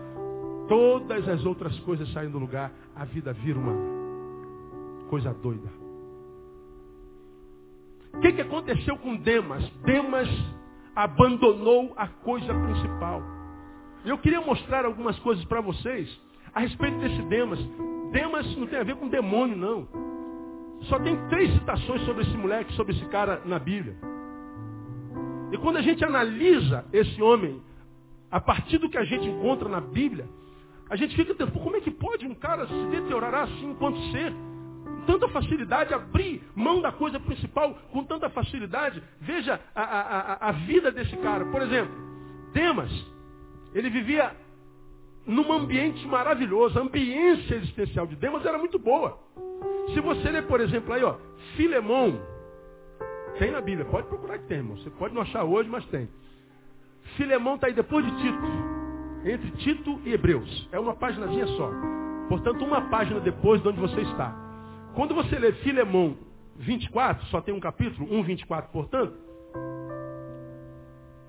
[0.67, 3.75] todas as outras coisas saem do lugar, a vida vira uma
[5.09, 5.69] coisa doida.
[8.13, 9.67] O que, que aconteceu com Demas?
[9.83, 10.29] Demas
[10.95, 13.21] abandonou a coisa principal.
[14.05, 16.09] Eu queria mostrar algumas coisas para vocês
[16.53, 17.59] a respeito desse Demas.
[18.11, 19.87] Demas não tem a ver com demônio, não.
[20.83, 23.95] Só tem três citações sobre esse moleque, sobre esse cara na Bíblia.
[25.51, 27.61] E quando a gente analisa esse homem,
[28.31, 30.27] a partir do que a gente encontra na Bíblia,
[30.89, 34.31] a gente fica pensando, como é que pode um cara se deteriorar assim enquanto ser?
[34.31, 39.01] Com tanta facilidade, abrir mão da coisa principal com tanta facilidade.
[39.21, 41.45] Veja a, a, a vida desse cara.
[41.45, 41.93] Por exemplo,
[42.53, 42.91] Demas,
[43.73, 44.35] ele vivia
[45.25, 46.77] num ambiente maravilhoso.
[46.77, 49.19] A ambiência existencial de Demas era muito boa.
[49.87, 51.15] Se você ler, por exemplo, aí, ó,
[51.55, 52.19] Filemão,
[53.37, 54.77] tem na Bíblia, pode procurar que tem, irmão.
[54.77, 56.07] Você pode não achar hoje, mas tem.
[57.17, 58.47] Filemão está aí depois de Tito.
[59.25, 60.69] Entre Tito e Hebreus.
[60.71, 61.71] É uma páginazinha só.
[62.29, 64.35] Portanto, uma página depois de onde você está.
[64.95, 66.17] Quando você lê Filemão
[66.57, 69.13] 24, só tem um capítulo, 1, 24, portanto,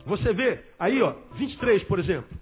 [0.06, 2.36] você vê aí, ó, 23, por exemplo.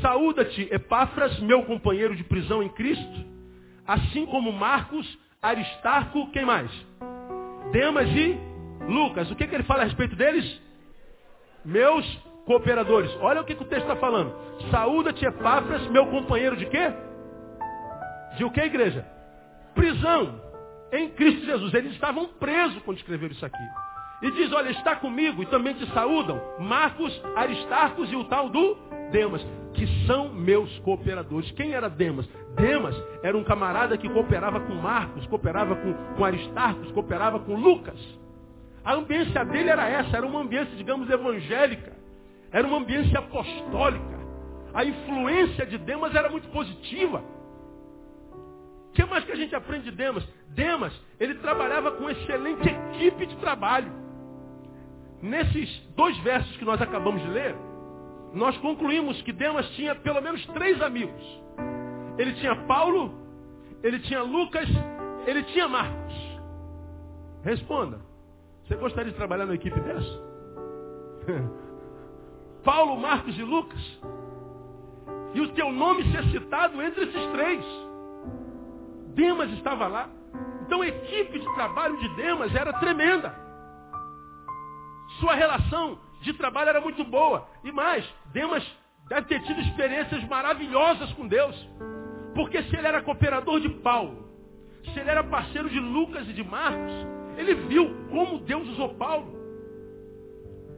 [0.00, 3.31] Saúda-te, Epáfras, meu companheiro de prisão em Cristo,
[3.86, 6.70] assim como Marcos, Aristarco, quem mais?
[7.72, 8.38] Demas e
[8.86, 9.30] Lucas.
[9.30, 10.60] O que, que ele fala a respeito deles?
[11.64, 12.06] Meus
[12.44, 13.10] cooperadores.
[13.20, 14.34] Olha o que, que o texto está falando.
[14.70, 16.92] Saúda-te, Epáfras, meu companheiro de quê?
[18.36, 19.06] De o que, igreja?
[19.74, 20.40] Prisão
[20.92, 21.72] em Cristo Jesus.
[21.74, 23.62] Eles estavam presos quando escreveram isso aqui.
[24.22, 28.76] E diz, olha, está comigo e também te saúdam Marcos, Aristarcos e o tal do
[29.12, 31.50] Demas, que são meus cooperadores.
[31.52, 32.28] Quem era Demas?
[32.56, 38.00] Demas era um camarada que cooperava com Marcos, cooperava com, com Aristarcos, cooperava com Lucas.
[38.84, 41.92] A ambiência dele era essa, era uma ambiência, digamos, evangélica.
[42.50, 44.20] Era uma ambiência apostólica.
[44.74, 47.22] A influência de Demas era muito positiva.
[48.88, 50.26] O que mais que a gente aprende de Demas?
[50.48, 53.90] Demas, ele trabalhava com excelente equipe de trabalho.
[55.22, 57.54] Nesses dois versos que nós acabamos de ler,
[58.34, 61.42] nós concluímos que Demas tinha pelo menos três amigos.
[62.18, 63.14] Ele tinha Paulo,
[63.82, 64.68] ele tinha Lucas,
[65.26, 66.14] ele tinha Marcos.
[67.42, 68.00] Responda.
[68.64, 70.22] Você gostaria de trabalhar na equipe dessa?
[72.64, 74.00] Paulo, Marcos e Lucas.
[75.34, 77.64] E o teu nome ser citado entre esses três.
[79.14, 80.08] Demas estava lá.
[80.62, 83.34] Então a equipe de trabalho de Demas era tremenda.
[85.20, 87.48] Sua relação de trabalho era muito boa.
[87.62, 88.64] E mais, Demas
[89.08, 91.68] deve ter tido experiências maravilhosas com Deus.
[92.34, 94.28] Porque se ele era cooperador de Paulo,
[94.84, 96.92] se ele era parceiro de Lucas e de Marcos,
[97.36, 99.41] ele viu como Deus usou Paulo.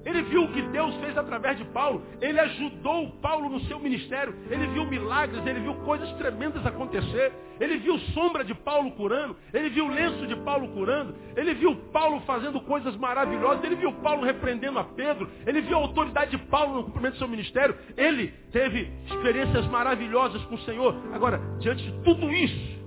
[0.05, 2.03] Ele viu o que Deus fez através de Paulo.
[2.21, 4.35] Ele ajudou Paulo no seu ministério.
[4.51, 7.33] Ele viu milagres, ele viu coisas tremendas acontecer.
[7.59, 9.37] Ele viu sombra de Paulo curando.
[9.53, 11.15] Ele viu lenço de Paulo curando.
[11.37, 13.65] Ele viu Paulo fazendo coisas maravilhosas.
[13.65, 15.31] Ele viu Paulo repreendendo a Pedro.
[15.47, 17.77] Ele viu a autoridade de Paulo no cumprimento do seu ministério.
[17.97, 20.95] Ele teve experiências maravilhosas com o Senhor.
[21.13, 22.85] Agora, diante de tudo isso,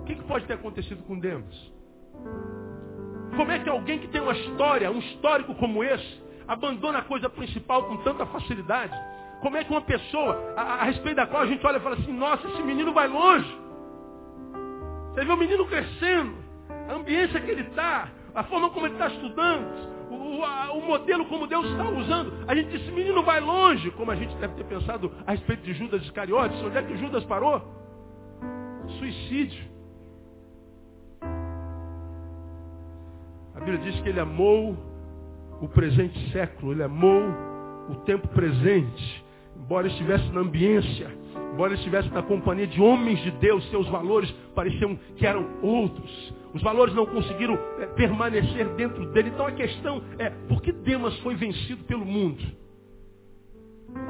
[0.00, 1.72] o que, pode ter acontecido com Deus?
[3.36, 7.28] Como é que alguém que tem uma história, um histórico como esse, abandona a coisa
[7.28, 8.94] principal com tanta facilidade?
[9.40, 11.96] Como é que uma pessoa, a, a respeito da qual a gente olha e fala
[11.96, 13.58] assim, nossa, esse menino vai longe.
[15.12, 16.34] Você vê o menino crescendo,
[16.88, 21.24] a ambiência que ele está, a forma como ele está estudando, o, a, o, modelo
[21.26, 22.32] como Deus está usando.
[22.46, 25.62] A gente diz, esse menino vai longe, como a gente deve ter pensado a respeito
[25.62, 26.60] de Judas Iscariotes.
[26.62, 27.62] Onde é que Judas parou?
[28.98, 29.73] Suicídio.
[33.54, 34.76] A Bíblia diz que ele amou
[35.60, 37.22] o presente século, ele amou
[37.88, 39.24] o tempo presente,
[39.56, 41.24] embora estivesse na ambiência
[41.54, 46.34] Embora estivesse na companhia de homens de Deus, seus valores pareciam que eram outros.
[46.52, 49.30] Os valores não conseguiram é, permanecer dentro dele.
[49.32, 52.42] Então a questão é, por que Demas foi vencido pelo mundo?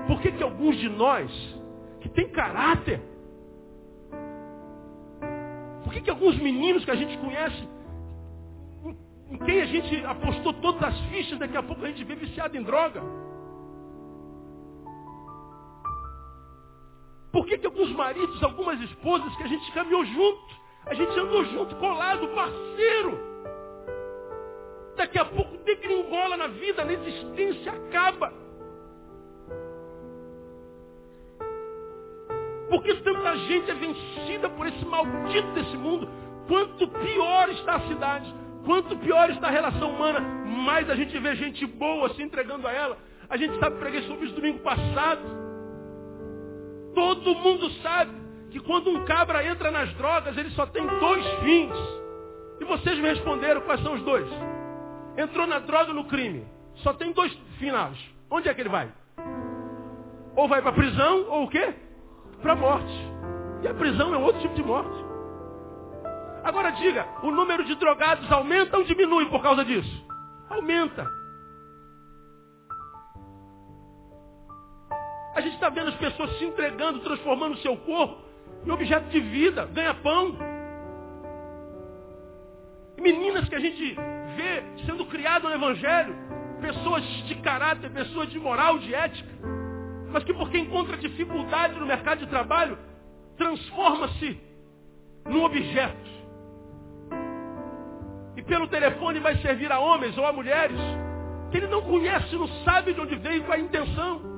[0.07, 1.31] Por que, que alguns de nós,
[2.01, 2.99] que têm caráter,
[5.85, 7.69] por que, que alguns meninos que a gente conhece,
[9.31, 12.15] em, em quem a gente apostou todas as fichas, daqui a pouco a gente vê
[12.15, 13.03] viciado em droga?
[17.33, 20.55] Por que, que alguns maridos, algumas esposas que a gente caminhou junto,
[20.87, 23.19] a gente andou junto, colado, parceiro,
[24.97, 28.33] daqui a pouco degringola na vida, na existência, acaba.
[32.69, 36.09] Porque tanta gente é vencida por esse maldito desse mundo.
[36.47, 38.35] Quanto pior está a cidade,
[38.65, 42.73] quanto pior está a relação humana, mais a gente vê gente boa se entregando a
[42.73, 42.99] ela.
[43.29, 45.23] A gente sabe, preguei sobre isso domingo passado.
[46.95, 48.13] Todo mundo sabe
[48.51, 51.75] que quando um cabra entra nas drogas, ele só tem dois fins.
[52.61, 54.27] E vocês me responderam quais são os dois.
[55.17, 56.47] Entrou na droga no crime.
[56.77, 57.99] Só tem dois finais.
[58.31, 58.91] Onde é que ele vai?
[60.37, 61.75] Ou vai para prisão, ou o quê?
[62.43, 62.93] Para morte.
[63.63, 65.04] E a prisão é outro tipo de morte.
[66.45, 70.07] Agora diga, o número de drogados aumenta ou diminui por causa disso?
[70.51, 71.09] Aumenta.
[75.35, 78.23] A gente está vendo as pessoas se entregando, transformando o seu corpo
[78.65, 80.37] em objeto de vida, ganha-pão.
[82.99, 83.95] Meninas que a gente
[84.37, 86.15] vê sendo criadas no Evangelho,
[86.61, 89.33] pessoas de caráter, pessoas de moral, de ética,
[90.11, 92.79] mas que porque encontra dificuldade no mercado de trabalho,
[93.37, 94.39] transforma-se
[95.27, 96.14] num objeto.
[98.47, 100.79] Pelo telefone vai servir a homens ou a mulheres
[101.51, 104.35] que ele não conhece, não sabe de onde veio, qual é a intenção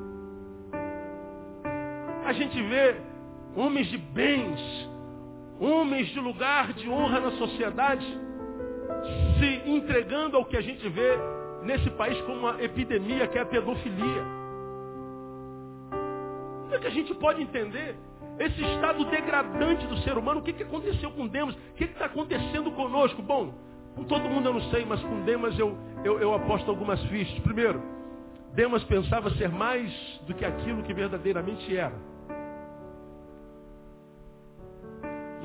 [2.27, 2.97] a gente vê
[3.55, 4.91] homens de bens,
[5.61, 8.05] homens de lugar de honra na sociedade,
[9.39, 11.17] se entregando ao que a gente vê
[11.63, 14.25] nesse país como uma epidemia, que é a pedofilia.
[16.63, 17.97] Como é que a gente pode entender
[18.41, 20.41] esse estado degradante do ser humano?
[20.41, 21.55] O que, que aconteceu com Demas?
[21.55, 23.23] O que está acontecendo conosco?
[23.23, 23.55] Bom,
[23.97, 27.39] com todo mundo eu não sei, mas com Demas eu, eu, eu aposto algumas fichas.
[27.41, 27.83] Primeiro,
[28.55, 29.93] Demas pensava ser mais
[30.27, 31.95] do que aquilo que verdadeiramente era.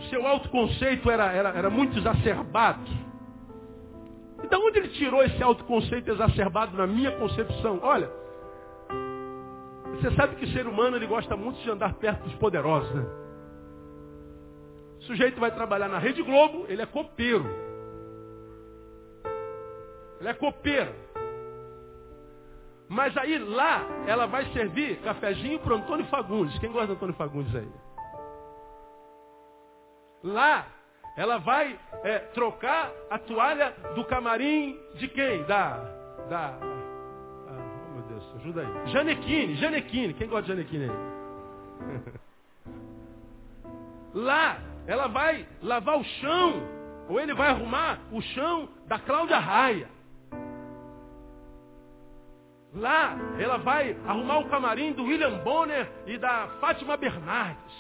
[0.02, 2.82] o seu autoconceito era, era, era muito exacerbado.
[4.44, 7.80] Então onde ele tirou esse autoconceito exacerbado na minha concepção?
[7.84, 8.10] Olha,
[9.92, 13.06] você sabe que o ser humano ele gosta muito de andar perto dos poderosos, né?
[15.00, 17.46] O sujeito vai trabalhar na Rede Globo, ele é copeiro.
[20.22, 20.94] Ele é copeiro.
[22.88, 26.60] Mas aí lá ela vai servir cafezinho para Antônio Fagundes.
[26.60, 27.68] Quem gosta de Antônio Fagundes aí?
[30.24, 30.68] Lá,
[31.18, 35.44] ela vai é, trocar a toalha do camarim de quem?
[35.46, 35.78] Da.
[36.30, 38.92] da ah, oh meu Deus, ajuda aí.
[38.92, 40.14] Janequine, Janequine.
[40.14, 42.12] Quem gosta de Janequine aí?
[44.14, 46.62] Lá, ela vai lavar o chão,
[47.10, 50.01] ou ele vai arrumar o chão da Cláudia Raia.
[52.74, 57.74] Lá, ela vai arrumar o camarim do William Bonner e da Fátima Bernardes.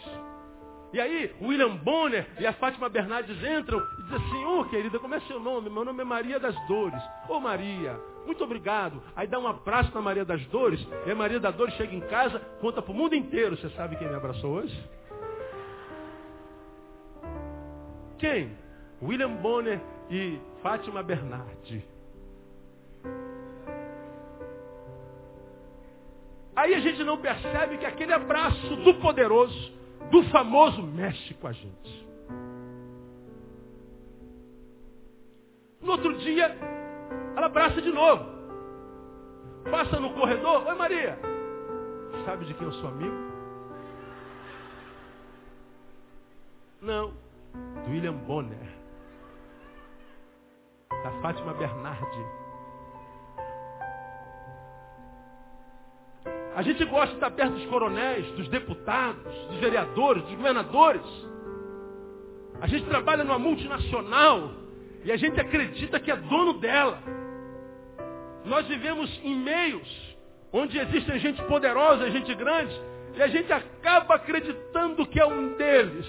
[0.91, 4.65] E aí, o William Bonner e a Fátima Bernardes entram e dizem assim, ô oh,
[4.65, 5.69] querida, como é seu nome?
[5.69, 7.01] Meu nome é Maria das Dores.
[7.29, 9.01] Ô oh, Maria, muito obrigado.
[9.15, 12.01] Aí dá um abraço na Maria das Dores, e a Maria das Dores chega em
[12.01, 13.55] casa, conta para o mundo inteiro.
[13.55, 14.89] Você sabe quem me abraçou hoje?
[18.19, 18.51] Quem?
[19.01, 19.79] William Bonner
[20.09, 21.90] e Fátima Bernardi.
[26.55, 29.81] Aí a gente não percebe que aquele abraço do poderoso
[30.11, 32.07] do famoso mexe com a gente.
[35.81, 36.55] No outro dia,
[37.35, 38.25] ela abraça de novo.
[39.69, 40.67] Passa no corredor.
[40.67, 41.17] Oi Maria.
[42.25, 43.15] Sabe de quem eu sou amigo?
[46.81, 47.13] Não.
[47.85, 48.69] Do William Bonner.
[50.89, 52.40] Da Fátima Bernardi.
[56.55, 61.05] A gente gosta de estar perto dos coronéis, dos deputados, dos vereadores, dos governadores.
[62.59, 64.51] A gente trabalha numa multinacional
[65.05, 66.99] e a gente acredita que é dono dela.
[68.45, 70.11] Nós vivemos em meios
[70.51, 72.77] onde existem gente poderosa, gente grande,
[73.15, 76.05] e a gente acaba acreditando que é um deles.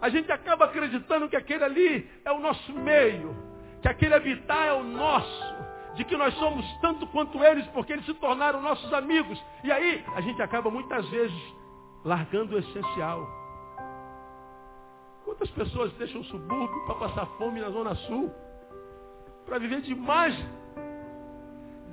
[0.00, 3.36] A gente acaba acreditando que aquele ali é o nosso meio,
[3.82, 5.56] que aquele habitar é o nosso
[5.96, 9.42] de que nós somos tanto quanto eles, porque eles se tornaram nossos amigos.
[9.64, 11.54] E aí, a gente acaba muitas vezes
[12.04, 13.26] largando o essencial.
[15.24, 18.30] Quantas pessoas deixam o subúrbio para passar fome na Zona Sul?
[19.44, 20.46] Para viver de imagem.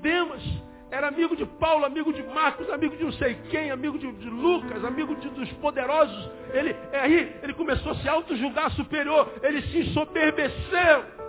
[0.01, 0.43] Demas
[0.91, 4.29] era amigo de Paulo, amigo de Marcos, amigo de não sei quem, amigo de, de
[4.29, 6.29] Lucas, amigo de, dos poderosos.
[6.53, 11.22] Ele, aí ele começou a se auto-julgar superior, ele se ensoberbeceu.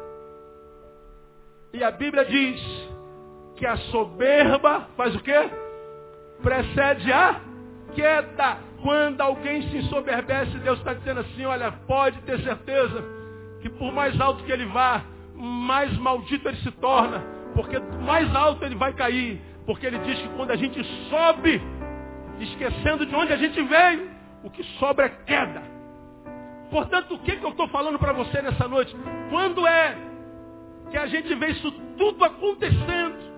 [1.74, 2.88] E a Bíblia diz
[3.56, 5.50] que a soberba faz o quê?
[6.40, 7.40] Precede a
[7.96, 8.58] queda.
[8.80, 13.02] Quando alguém se ensoberbece, Deus está dizendo assim, olha, pode ter certeza
[13.60, 15.02] que por mais alto que ele vá,
[15.34, 17.24] mais maldito ele se torna,
[17.56, 19.42] porque mais alto ele vai cair.
[19.66, 21.60] Porque ele diz que quando a gente sobe,
[22.38, 24.10] esquecendo de onde a gente veio,
[24.44, 25.62] o que sobra é queda.
[26.70, 28.94] Portanto, o que, que eu estou falando para você nessa noite?
[29.30, 30.13] Quando é
[30.94, 33.34] que a gente vê isso tudo acontecendo?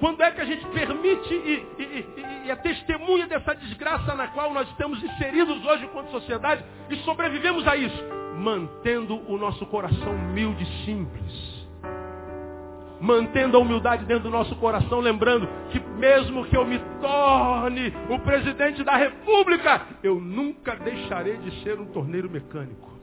[0.00, 4.28] Quando é que a gente permite e, e, e, e é testemunha dessa desgraça na
[4.28, 8.02] qual nós estamos inseridos hoje enquanto sociedade e sobrevivemos a isso?
[8.38, 11.56] Mantendo o nosso coração humilde e simples
[12.98, 18.18] mantendo a humildade dentro do nosso coração, lembrando que mesmo que eu me torne o
[18.20, 22.95] presidente da república, eu nunca deixarei de ser um torneiro mecânico.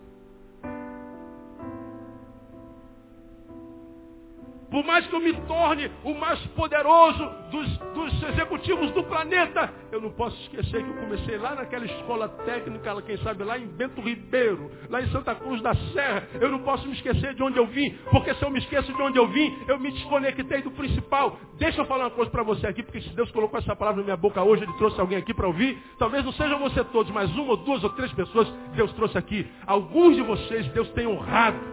[4.74, 10.02] Por mais que eu me torne o mais poderoso dos, dos, executivos do planeta, eu
[10.02, 14.02] não posso esquecer que eu comecei lá naquela escola técnica, quem sabe lá em Bento
[14.02, 16.28] Ribeiro, lá em Santa Cruz da Serra.
[16.42, 19.00] Eu não posso me esquecer de onde eu vim, porque se eu me esqueço de
[19.00, 21.38] onde eu vim, eu me desconectei do principal.
[21.60, 24.06] Deixa eu falar uma coisa para você aqui, porque se Deus colocou essa palavra na
[24.06, 25.78] minha boca hoje, Ele trouxe alguém aqui para ouvir.
[26.00, 29.48] Talvez não sejam você todos, mas uma ou duas ou três pessoas Deus trouxe aqui.
[29.68, 31.73] Alguns de vocês Deus tem honrado.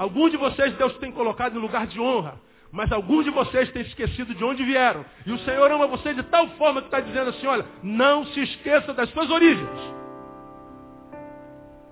[0.00, 2.40] Alguns de vocês Deus tem colocado em lugar de honra.
[2.72, 5.04] Mas alguns de vocês têm esquecido de onde vieram.
[5.26, 8.40] E o Senhor ama você de tal forma que está dizendo assim, olha, não se
[8.40, 9.68] esqueça das suas origens.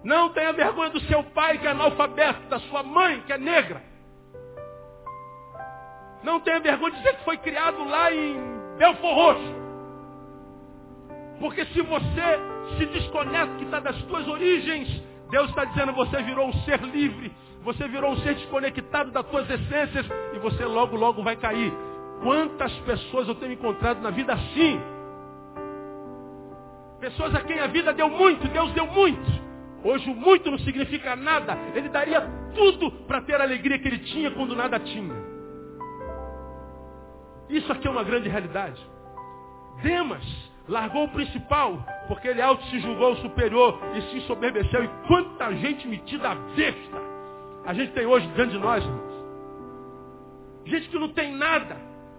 [0.02, 3.82] Não tenha vergonha do seu pai que é analfabeto, da sua mãe que é negra.
[6.22, 8.38] Não tenha vergonha de dizer que foi criado lá em
[8.78, 9.54] Belfor Roxo.
[11.40, 12.40] Porque se você
[12.78, 14.88] se desconecta das suas origens,
[15.28, 17.30] Deus está dizendo você virou um ser livre
[17.68, 21.70] você virou um ser desconectado das suas essências e você logo, logo vai cair.
[22.22, 24.80] Quantas pessoas eu tenho encontrado na vida assim?
[26.98, 29.30] Pessoas a quem a vida deu muito, Deus deu muito.
[29.84, 31.58] Hoje o muito não significa nada.
[31.74, 32.22] Ele daria
[32.54, 35.14] tudo para ter a alegria que ele tinha quando nada tinha.
[37.50, 38.80] Isso aqui é uma grande realidade.
[39.82, 40.24] Demas
[40.66, 44.84] largou o principal, porque ele alto se julgou superior e se ensoberbeceu.
[44.84, 47.07] E quanta gente metida a besta
[47.68, 49.12] a gente tem hoje diante de nós, irmãos.
[50.64, 51.76] Gente que não tem nada,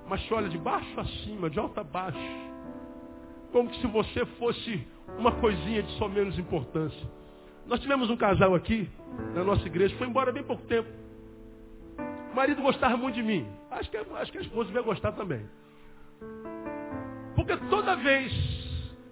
[0.07, 2.19] mas que olha de baixo a cima, de alto a baixo.
[3.51, 4.87] Como se você fosse
[5.17, 7.01] uma coisinha de só menos importância.
[7.65, 8.87] Nós tivemos um casal aqui,
[9.33, 10.87] na nossa igreja, foi embora bem pouco tempo.
[12.31, 13.47] O marido gostava muito de mim.
[13.71, 15.43] Acho que, acho que a esposa vai gostar também.
[17.35, 18.31] Porque toda vez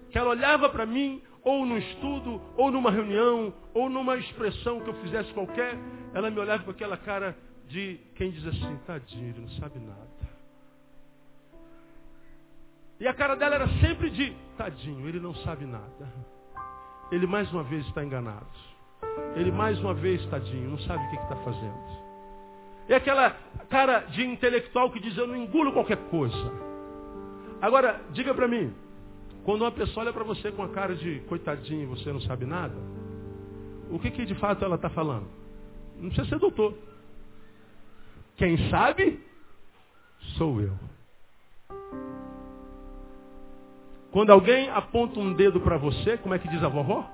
[0.08, 4.88] que ela olhava para mim, ou no estudo, ou numa reunião, ou numa expressão que
[4.88, 5.76] eu fizesse qualquer,
[6.14, 7.36] ela me olhava com aquela cara
[7.68, 10.18] de quem diz assim, tadinho, ele não sabe nada.
[13.00, 16.12] E a cara dela era sempre de, tadinho, ele não sabe nada.
[17.12, 18.46] Ele mais uma vez está enganado.
[19.36, 22.08] Ele mais uma vez, tadinho, não sabe o que está fazendo.
[22.88, 23.30] E aquela
[23.68, 26.52] cara de intelectual que diz, eu não engulo qualquer coisa.
[27.60, 28.72] Agora, diga para mim,
[29.44, 32.74] quando uma pessoa olha para você com a cara de coitadinho você não sabe nada,
[33.90, 35.26] o que, que de fato ela está falando?
[35.98, 36.74] Não precisa ser doutor.
[38.36, 39.20] Quem sabe,
[40.36, 40.78] sou eu.
[44.10, 47.08] Quando alguém aponta um dedo para você, como é que diz a vovó?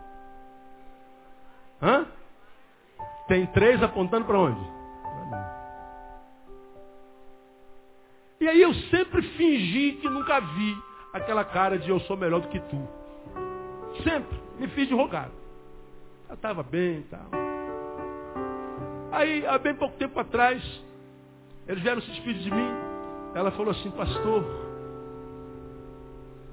[1.82, 2.06] Hã?
[3.26, 4.60] Tem três apontando para onde?
[8.40, 10.76] E aí eu sempre fingi que nunca vi
[11.12, 12.88] aquela cara de eu sou melhor do que tu.
[14.02, 15.32] Sempre me fiz de rogado.
[16.28, 17.43] Eu estava bem e tal.
[19.14, 20.60] Aí, há bem pouco tempo atrás,
[21.68, 22.68] eles vieram se despedir de mim.
[23.32, 24.44] Ela falou assim, pastor,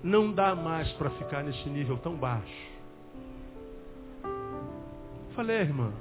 [0.03, 2.71] não dá mais para ficar nesse nível tão baixo.
[5.35, 5.91] Falei, é, irmã,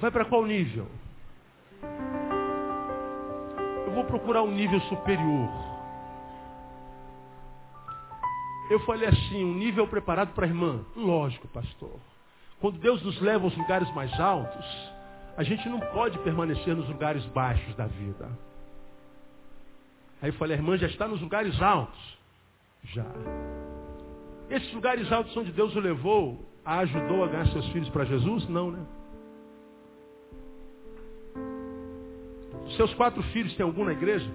[0.00, 0.88] vai para qual nível?
[3.86, 5.50] Eu vou procurar um nível superior.
[8.70, 10.84] Eu falei assim, um nível preparado para a irmã.
[10.96, 11.92] Lógico, pastor.
[12.64, 14.64] Quando Deus nos leva aos lugares mais altos,
[15.36, 18.26] a gente não pode permanecer nos lugares baixos da vida.
[20.22, 22.18] Aí eu falei, a irmã já está nos lugares altos.
[22.84, 23.04] Já.
[24.48, 28.48] Esses lugares altos onde Deus o levou, a ajudou a ganhar seus filhos para Jesus?
[28.48, 28.86] Não, né?
[32.78, 34.30] Seus quatro filhos têm algum na igreja?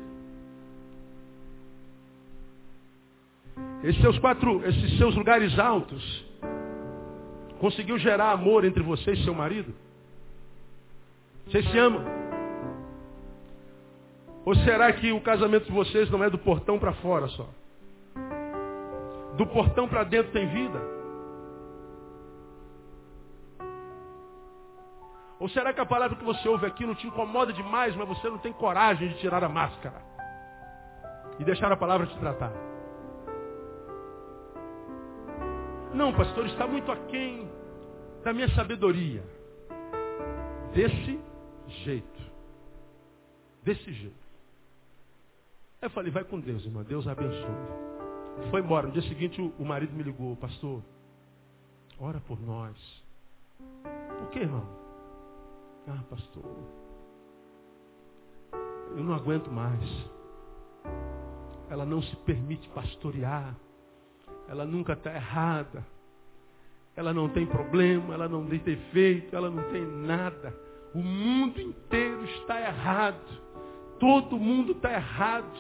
[3.84, 6.29] Esses seus quatro, esses seus lugares altos,
[7.60, 9.74] conseguiu gerar amor entre você e seu marido?
[11.46, 12.04] Vocês se amam?
[14.46, 17.48] Ou será que o casamento de vocês não é do portão para fora só?
[19.36, 20.82] Do portão para dentro tem vida?
[25.40, 28.30] Ou será que a palavra que você ouve aqui não te incomoda demais, mas você
[28.30, 30.02] não tem coragem de tirar a máscara
[31.40, 32.69] e deixar a palavra te tratar?
[35.94, 37.50] Não, pastor, está muito aquém
[38.24, 39.24] da minha sabedoria.
[40.74, 41.20] Desse
[41.84, 42.22] jeito.
[43.64, 44.30] Desse jeito.
[45.82, 46.84] Eu falei, vai com Deus, irmã.
[46.84, 47.90] Deus abençoe.
[48.52, 48.88] Foi embora.
[48.88, 50.82] No dia seguinte o marido me ligou, pastor,
[52.00, 52.76] ora por nós.
[54.20, 54.66] Por que, irmão?
[55.88, 56.46] Ah, pastor,
[58.96, 59.82] eu não aguento mais.
[61.70, 63.56] Ela não se permite pastorear.
[64.50, 65.86] Ela nunca está errada.
[66.96, 70.54] Ela não tem problema, ela não tem defeito, ela não tem nada.
[70.94, 73.22] O mundo inteiro está errado.
[74.00, 75.58] Todo mundo está errado.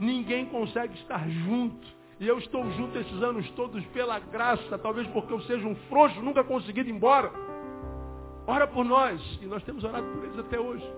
[0.00, 1.86] Ninguém consegue estar junto.
[2.18, 6.22] E eu estou junto esses anos todos pela graça, talvez porque eu seja um frouxo,
[6.22, 7.30] nunca consegui ir embora.
[8.46, 9.20] Ora por nós.
[9.42, 10.88] E nós temos orado por eles até hoje.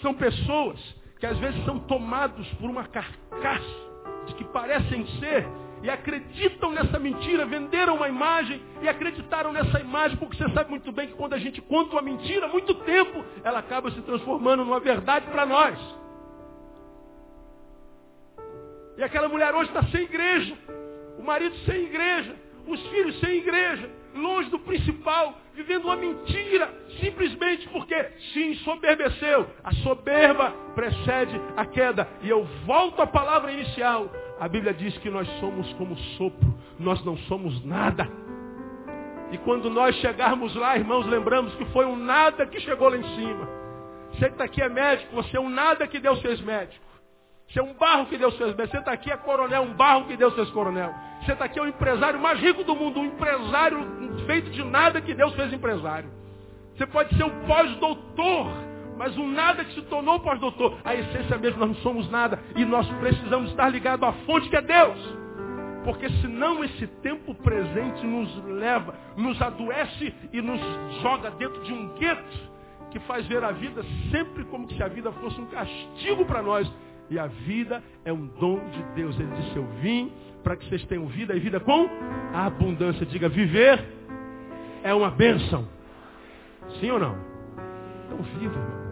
[0.00, 0.78] São pessoas
[1.20, 3.91] que às vezes são tomados por uma carcaça
[4.34, 5.46] que parecem ser
[5.82, 10.92] e acreditam nessa mentira, venderam uma imagem e acreditaram nessa imagem, porque você sabe muito
[10.92, 14.78] bem que quando a gente conta uma mentira, muito tempo, ela acaba se transformando numa
[14.78, 15.78] verdade para nós.
[18.96, 20.56] E aquela mulher hoje está sem igreja,
[21.18, 27.68] o marido sem igreja, os filhos sem igreja, longe do principal, vivendo uma mentira, simplesmente
[27.68, 27.94] porque
[28.32, 29.46] se ensoberbeceu.
[29.64, 32.08] A soberba precede a queda.
[32.22, 34.10] E eu volto à palavra inicial.
[34.40, 38.08] A Bíblia diz que nós somos como sopro, nós não somos nada.
[39.30, 43.16] E quando nós chegarmos lá, irmãos, lembramos que foi um nada que chegou lá em
[43.16, 43.48] cima.
[44.12, 46.84] Você que está aqui é médico, você é um nada que Deus fez médico.
[47.52, 48.54] Você é um barro que Deus fez.
[48.54, 50.94] Você está aqui é coronel, um barro que Deus fez coronel.
[51.22, 53.86] Você está aqui é o empresário mais rico do mundo, um empresário
[54.26, 56.08] feito de nada que Deus fez empresário.
[56.74, 58.50] Você pode ser o pós-doutor,
[58.96, 60.78] mas um nada que se tornou pós-doutor.
[60.82, 62.42] A essência mesmo, nós não somos nada.
[62.56, 65.18] E nós precisamos estar ligados à fonte que é Deus.
[65.84, 70.60] Porque senão esse tempo presente nos leva, nos adoece e nos
[71.02, 72.52] joga dentro de um gueto
[72.90, 76.70] que faz ver a vida sempre como se a vida fosse um castigo para nós.
[77.12, 79.20] E a vida é um dom de Deus.
[79.20, 80.10] Ele disse, eu vim
[80.42, 81.86] para que vocês tenham vida e vida com
[82.32, 83.04] abundância.
[83.04, 83.84] Diga, viver
[84.82, 85.68] é uma bênção.
[86.80, 87.14] Sim ou não?
[88.06, 88.82] Então viva, irmão.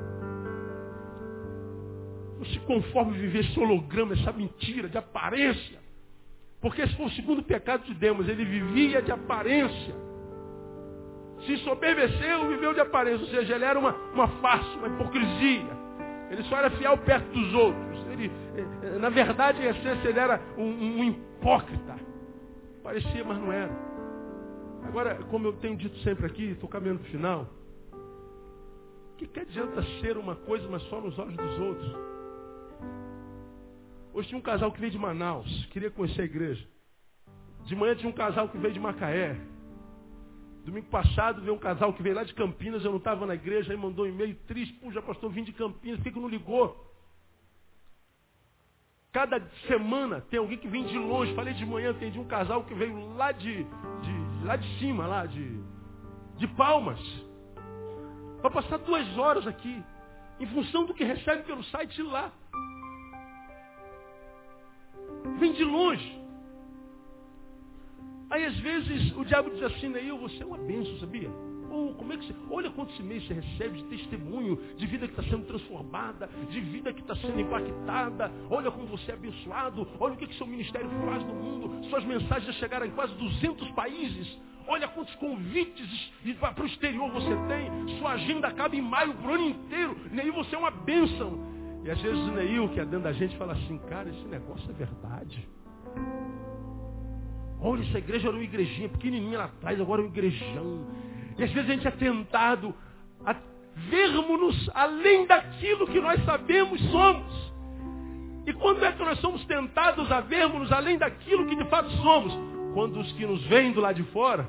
[2.40, 5.78] Não se conforme viver esse holograma, essa mentira de aparência.
[6.60, 8.28] Porque esse foi o segundo pecado de Deus.
[8.28, 9.94] Ele vivia de aparência.
[11.46, 13.24] Se soberbeceu, viveu de aparência.
[13.24, 15.80] Ou seja, ele era uma, uma farsa, uma hipocrisia.
[16.30, 17.89] Ele só era fiel perto dos outros.
[18.24, 21.96] Ele, eh, na verdade, em essência, ele era um, um hipócrita.
[22.82, 23.72] Parecia, mas não era.
[24.84, 27.46] Agora, como eu tenho dito sempre aqui, estou caminhando para o final.
[29.12, 31.96] O que, que adianta ser uma coisa, mas só nos olhos dos outros?
[34.12, 36.66] Hoje tinha um casal que veio de Manaus, queria conhecer a igreja.
[37.66, 39.36] De manhã tinha um casal que veio de Macaé.
[40.64, 43.72] Domingo passado veio um casal que veio lá de Campinas, eu não estava na igreja,
[43.72, 46.89] aí mandou um e-mail triste, já pastor, vim de Campinas, por que, que não ligou?
[49.12, 51.34] Cada semana tem alguém que vem de longe.
[51.34, 55.06] Falei de manhã, tem de um casal que veio lá de, de lá de cima,
[55.06, 55.60] lá de,
[56.36, 57.00] de Palmas.
[58.40, 59.82] Vai passar duas horas aqui,
[60.38, 62.32] em função do que recebe pelo site lá.
[65.38, 66.20] Vem de longe.
[68.30, 71.28] Aí às vezes o diabo diz assim, Neil, você é uma benção, sabia?
[71.70, 72.34] Ou como é que você.
[72.50, 76.92] Olha quantos e-mails você recebe de testemunho, de vida que está sendo transformada, de vida
[76.92, 78.30] que está sendo impactada.
[78.50, 79.86] Olha como você é abençoado.
[79.98, 81.84] Olha o que, que seu ministério faz no mundo.
[81.88, 84.38] Suas mensagens já chegaram em quase 200 países.
[84.66, 87.98] Olha quantos convites para o exterior você tem.
[87.98, 89.96] Sua agenda acaba em maio para o ano inteiro.
[90.10, 91.50] Neil, você é uma bênção.
[91.84, 94.70] E às vezes o Neil, que é dentro da gente, fala assim, cara, esse negócio
[94.70, 95.48] é verdade.
[97.60, 100.86] Olha, essa igreja era uma igrejinha pequenininha lá atrás, agora é um igrejão.
[101.40, 102.74] E às vezes a gente é tentado
[103.24, 103.34] a
[103.88, 107.52] vermos-nos além daquilo que nós sabemos somos.
[108.46, 112.36] E quando é que nós somos tentados a vermos além daquilo que de fato somos?
[112.74, 114.46] Quando os que nos veem do lado de fora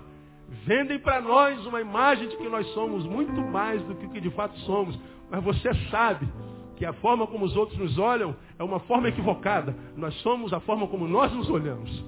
[0.65, 4.19] vendem para nós uma imagem de que nós somos muito mais do que o que
[4.19, 4.99] de fato somos.
[5.29, 6.27] Mas você sabe
[6.75, 9.73] que a forma como os outros nos olham é uma forma equivocada.
[9.95, 12.03] Nós somos a forma como nós nos olhamos.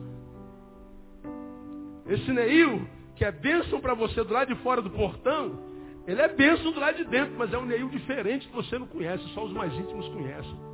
[2.06, 5.60] Esse Neil, que é bênção para você do lado de fora do portão,
[6.06, 8.88] ele é bênção do lado de dentro, mas é um Neil diferente que você não
[8.88, 10.74] conhece, só os mais íntimos conhecem.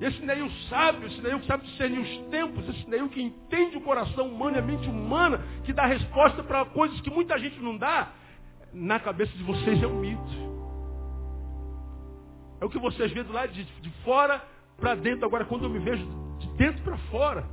[0.00, 3.82] Esse Neil sábio, esse Neil que sabe discernir os tempos, esse Neil que entende o
[3.82, 7.76] coração humano e a mente humana, que dá resposta para coisas que muita gente não
[7.76, 8.12] dá,
[8.72, 10.50] na cabeça de vocês é um mito.
[12.60, 14.42] É o que vocês veem do lado de, de fora
[14.78, 15.24] para dentro.
[15.24, 16.06] Agora, quando eu me vejo
[16.38, 17.44] de dentro para fora,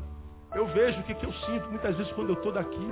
[0.58, 2.88] eu vejo o que, que eu sinto muitas vezes quando eu estou daqui.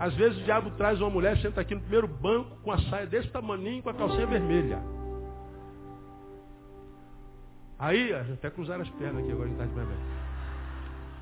[0.00, 3.06] Às vezes o diabo traz uma mulher, senta aqui no primeiro banco com a saia
[3.06, 4.82] desse tamanho, com a calcinha vermelha.
[7.78, 9.96] Aí, até cruzaram as pernas aqui agora, a gente tá de bem.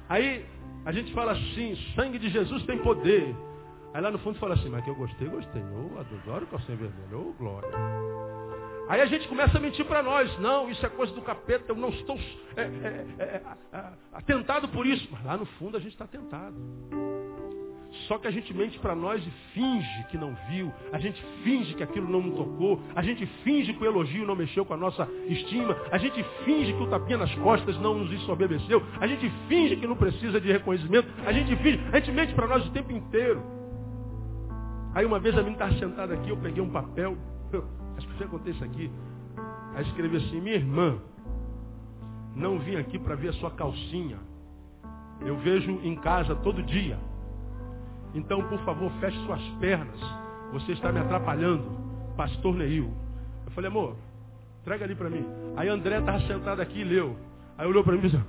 [0.09, 0.47] Aí,
[0.85, 3.35] a gente fala assim, sangue de Jesus tem poder.
[3.95, 5.63] Aí lá no fundo fala assim, mas que eu gostei, gostei.
[5.63, 7.69] Oh, adoro calcinha vermelha, oh, glória.
[8.93, 10.39] Aí a gente começa a mentir para nós.
[10.39, 12.15] Não, isso é coisa do capeta, eu não estou
[12.55, 13.83] é, é, é, é
[14.13, 15.09] atentado por isso.
[15.11, 16.55] Mas lá no fundo a gente está tentado.
[18.07, 21.73] Só que a gente mente para nós e finge que não viu, a gente finge
[21.73, 25.09] que aquilo não tocou, a gente finge que o elogio não mexeu com a nossa
[25.27, 29.75] estima, a gente finge que o tapinha nas costas não nos ensobebeceu, a gente finge
[29.77, 32.93] que não precisa de reconhecimento, a gente finge, a gente mente para nós o tempo
[32.93, 33.43] inteiro.
[34.95, 37.17] Aí uma vez a menina estava sentada aqui, eu peguei um papel,
[37.53, 38.91] eu, acho que contei isso aqui,
[39.75, 40.99] aí escrevi assim, minha irmã,
[42.35, 44.19] não vim aqui para ver a sua calcinha,
[45.21, 46.99] eu vejo em casa todo dia.
[48.15, 49.99] Então, por favor, feche suas pernas.
[50.53, 51.65] Você está me atrapalhando.
[52.17, 52.93] Pastor Neil.
[53.47, 53.97] Eu falei, amor,
[54.61, 55.25] entrega ali para mim.
[55.57, 57.17] Aí André estava sentado aqui e leu.
[57.57, 58.17] Aí olhou para mim e disse,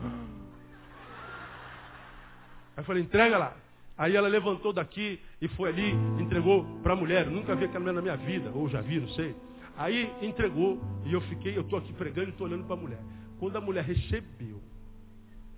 [2.75, 3.53] Aí eu falei, entrega lá.
[3.97, 7.25] Aí ela levantou daqui e foi ali, entregou para a mulher.
[7.25, 9.35] Eu nunca vi aquela mulher na minha vida, ou já vi, não sei.
[9.77, 12.99] Aí entregou e eu fiquei, eu estou aqui pregando e estou olhando para a mulher.
[13.39, 14.61] Quando a mulher recebeu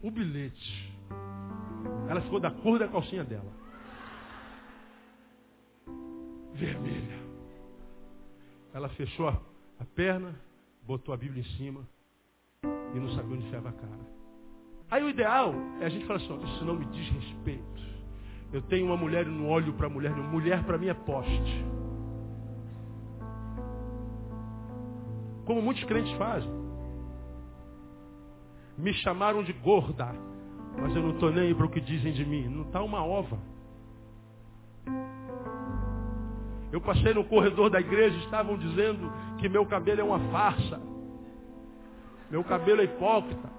[0.01, 0.93] o bilhete,
[2.09, 3.65] ela ficou da cor da calcinha dela
[6.55, 7.19] vermelha.
[8.73, 9.39] Ela fechou a,
[9.93, 10.35] perna,
[10.83, 11.87] botou a Bíblia em cima
[12.63, 14.15] e não sabia onde enfiava a cara.
[14.89, 17.85] Aí o ideal é a gente falar assim, isso não me diz respeito.
[18.53, 21.65] Eu tenho uma mulher e não olho para a mulher, mulher para mim é poste.
[25.45, 26.49] Como muitos crentes fazem.
[28.77, 30.13] Me chamaram de gorda,
[30.77, 32.47] mas eu não estou nem aí para o que dizem de mim.
[32.47, 33.37] Não está uma ova.
[36.71, 40.81] Eu passei no corredor da igreja, estavam dizendo que meu cabelo é uma farsa.
[42.29, 43.49] Meu cabelo é hipócrita.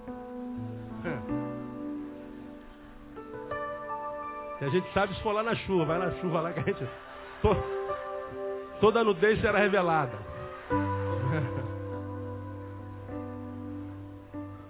[1.05, 1.47] É.
[4.61, 6.63] E a gente sabe se for lá na chuva, vai na chuva lá que a
[6.63, 6.87] gente.
[8.81, 10.26] Toda nudez será revelada.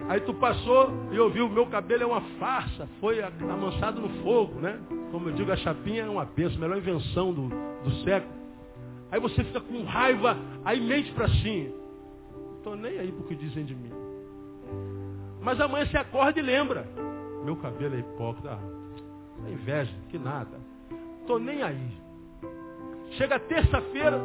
[0.09, 4.79] Aí tu passou e ouviu, meu cabelo é uma farsa, foi amansado no fogo, né?
[5.11, 7.49] Como eu digo, a chapinha é uma benção, a melhor invenção do,
[7.83, 8.33] do século.
[9.11, 11.73] Aí você fica com raiva, aí mente para si.
[12.33, 13.91] Não estou nem aí porque dizem de mim.
[15.41, 16.87] Mas amanhã você acorda e lembra.
[17.45, 18.59] Meu cabelo é hipócrita.
[19.47, 20.59] É inveja, que nada.
[21.21, 21.91] Estou nem aí.
[23.13, 24.21] Chega terça-feira.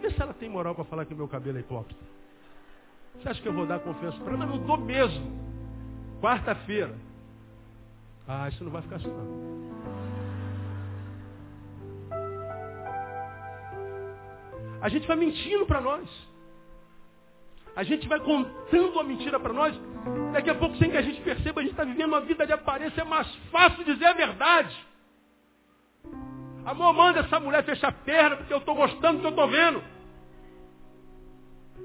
[0.00, 2.11] Vê se ela tem moral para falar que meu cabelo é hipócrita.
[3.22, 4.38] Você acha que eu vou dar confiança para ela?
[4.38, 5.40] Mas não estou mesmo.
[6.20, 6.92] Quarta-feira.
[8.26, 9.62] Ah, isso não vai ficar assim não.
[14.80, 16.08] A gente vai mentindo para nós.
[17.76, 19.80] A gente vai contando a mentira para nós.
[20.32, 22.52] Daqui a pouco, sem que a gente perceba, a gente está vivendo uma vida de
[22.52, 23.02] aparência.
[23.02, 24.76] É mais fácil dizer a verdade.
[26.64, 29.48] Amor, manda essa mulher fechar a perna, porque eu estou gostando do que eu estou
[29.48, 29.82] vendo.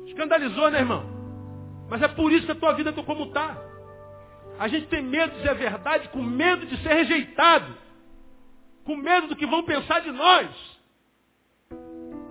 [0.08, 1.17] Escandalizou, né, irmão?
[1.90, 3.58] Mas é por isso que a tua vida está como está.
[4.60, 7.76] A gente tem medo de dizer a verdade, com medo de ser rejeitado.
[8.84, 10.50] Com medo do que vão pensar de nós.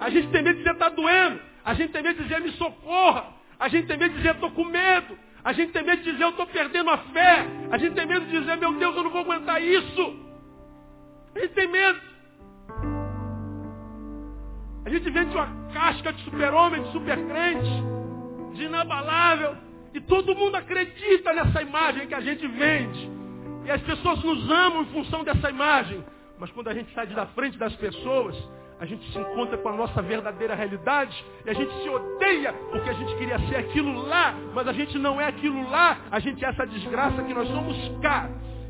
[0.01, 1.41] A gente tem medo de dizer está doendo.
[1.65, 3.27] A gente tem medo de dizer me socorra.
[3.59, 5.19] A gente tem medo de dizer estou com medo.
[5.45, 7.47] A gente tem medo de dizer eu estou perdendo a fé.
[7.71, 10.27] A gente tem medo de dizer meu Deus eu não vou aguentar isso.
[11.35, 12.01] A gente tem medo.
[14.85, 17.71] A gente vende uma casca de super-homem, de super-crente,
[18.57, 19.57] de inabalável.
[19.95, 23.11] E todo mundo acredita nessa imagem que a gente vende.
[23.65, 26.05] E as pessoas nos amam em função dessa imagem.
[26.39, 28.37] Mas quando a gente sai da frente das pessoas,
[28.79, 32.91] a gente se encontra com a nossa verdadeira realidade e a gente se odeia porque
[32.91, 36.45] a gente queria ser aquilo lá, mas a gente não é aquilo lá, a gente
[36.45, 38.29] é essa desgraça que nós somos cá.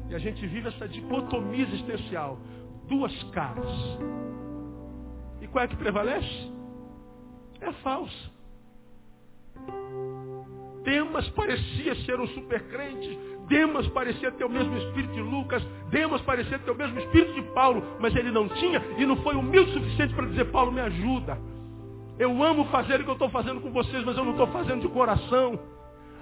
[0.09, 2.39] E a gente vive essa dicotomia existencial.
[2.89, 3.67] Duas caras.
[5.41, 6.53] E qual é que prevalece?
[7.61, 8.36] É a falsa.
[10.83, 13.19] Demas parecia ser um super crente.
[13.49, 15.63] Demas parecia ter o mesmo espírito de Lucas.
[15.91, 17.83] Demas parecia ter o mesmo espírito de Paulo.
[17.99, 21.39] Mas ele não tinha e não foi humilde o suficiente para dizer, Paulo, me ajuda.
[22.19, 24.81] Eu amo fazer o que eu estou fazendo com vocês, mas eu não estou fazendo
[24.81, 25.59] de coração.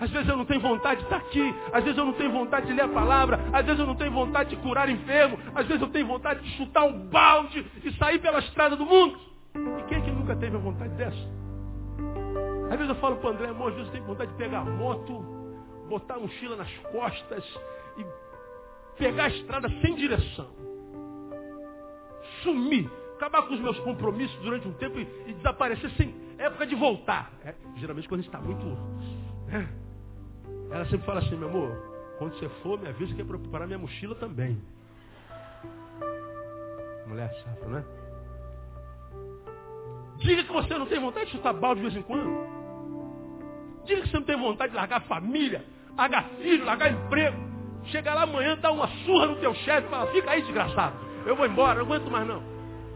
[0.01, 2.67] Às vezes eu não tenho vontade de estar aqui, às vezes eu não tenho vontade
[2.67, 5.81] de ler a palavra, às vezes eu não tenho vontade de curar enfermo, às vezes
[5.81, 9.17] eu tenho vontade de chutar um balde e sair pela estrada do mundo.
[9.55, 11.44] E quem é que nunca teve a vontade dessa?
[12.75, 14.59] Às vezes eu falo para o André, irmão, às vezes eu tenho vontade de pegar
[14.59, 15.21] a moto,
[15.89, 17.45] botar a mochila nas costas
[17.97, 18.05] e
[18.99, 20.51] pegar a estrada sem direção.
[22.43, 26.75] Sumir, acabar com os meus compromissos durante um tempo e, e desaparecer sem época de
[26.75, 27.31] voltar.
[27.45, 28.67] É, geralmente quando a gente está muito.
[29.47, 29.69] Né?
[30.73, 31.71] Ela sempre fala assim, meu amor,
[32.19, 34.61] quando você for, me avisa que é para preparar minha mochila também.
[37.07, 37.85] Mulher safra, né?
[40.17, 42.64] Diga que você não tem vontade de chutar balde de vez em quando.
[43.85, 45.65] Diga que você não tem vontade de largar família,
[45.97, 47.37] largar filho, largar emprego.
[47.87, 50.97] Chega lá amanhã, dá uma surra no teu chefe e fala, fica aí, desgraçado.
[51.27, 52.43] Eu vou embora, não aguento mais não.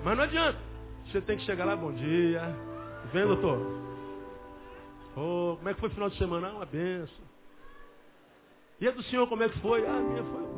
[0.02, 0.58] Mas não adianta.
[1.06, 2.42] Você tem que chegar lá, bom dia.
[3.12, 3.58] Vem, doutor.
[5.16, 6.48] Oh, como é que foi o final de semana?
[6.48, 7.24] Ah, uma benção.
[8.80, 9.84] E a do senhor, como é que foi?
[9.86, 10.48] Ah, minha foi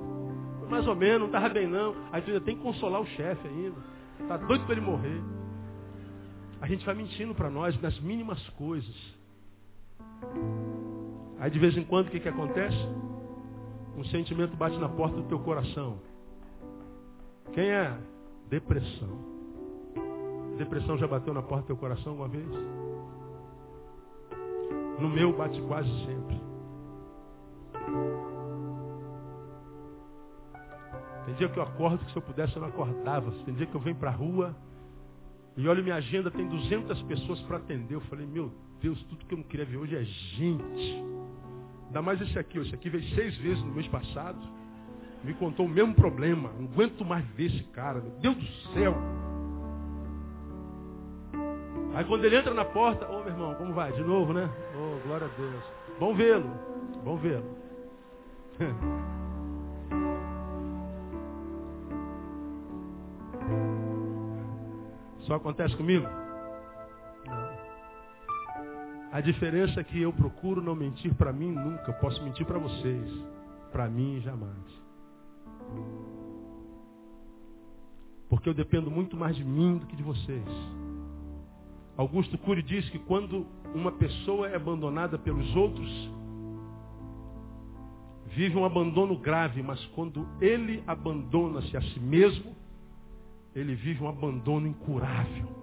[0.70, 1.94] mais ou menos, não estava bem não.
[2.12, 3.76] Aí tu ainda tem que consolar o chefe ainda.
[4.20, 5.20] Está doido para ele morrer.
[6.60, 8.94] A gente vai mentindo para nós nas mínimas coisas.
[11.38, 12.76] Aí de vez em quando o que, que acontece?
[13.96, 15.98] Um sentimento bate na porta do teu coração.
[17.52, 17.98] Quem é?
[18.48, 19.30] Depressão.
[20.58, 22.46] Depressão já bateu na porta do teu coração alguma vez?
[25.00, 26.40] No meu bate quase sempre.
[31.24, 33.30] Tem dia que eu acordo que se eu pudesse eu não acordava.
[33.44, 34.54] Tem dia que eu venho para a rua
[35.56, 37.94] e olho minha agenda, tem 200 pessoas para atender.
[37.94, 41.04] Eu falei, meu tudo que eu não queria ver hoje é gente.
[41.86, 42.58] Ainda mais esse aqui.
[42.58, 44.38] Esse aqui veio seis vezes no mês passado.
[45.22, 46.50] Me contou o mesmo problema.
[46.58, 48.00] Não aguento mais ver esse cara.
[48.00, 48.96] Meu Deus do céu.
[51.94, 53.92] Aí quando ele entra na porta, ô oh, meu irmão, como vai?
[53.92, 54.48] De novo, né?
[54.74, 55.62] Oh, glória a Deus.
[55.98, 56.50] Bom vê-lo.
[57.04, 57.44] Bom vê-lo.
[65.26, 66.06] Só acontece comigo?
[69.12, 71.92] A diferença é que eu procuro não mentir para mim nunca.
[71.94, 73.10] Posso mentir para vocês.
[73.72, 74.80] Para mim, jamais.
[78.28, 80.44] Porque eu dependo muito mais de mim do que de vocês.
[81.96, 86.10] Augusto Cury diz que quando uma pessoa é abandonada pelos outros,
[88.28, 92.54] vive um abandono grave, mas quando ele abandona-se a si mesmo,
[93.54, 95.59] ele vive um abandono incurável.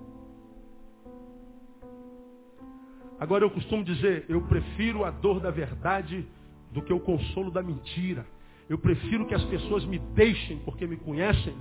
[3.20, 6.26] Agora eu costumo dizer, eu prefiro a dor da verdade
[6.72, 8.26] do que o consolo da mentira.
[8.70, 11.56] Eu prefiro que as pessoas me deixem porque me conhecem,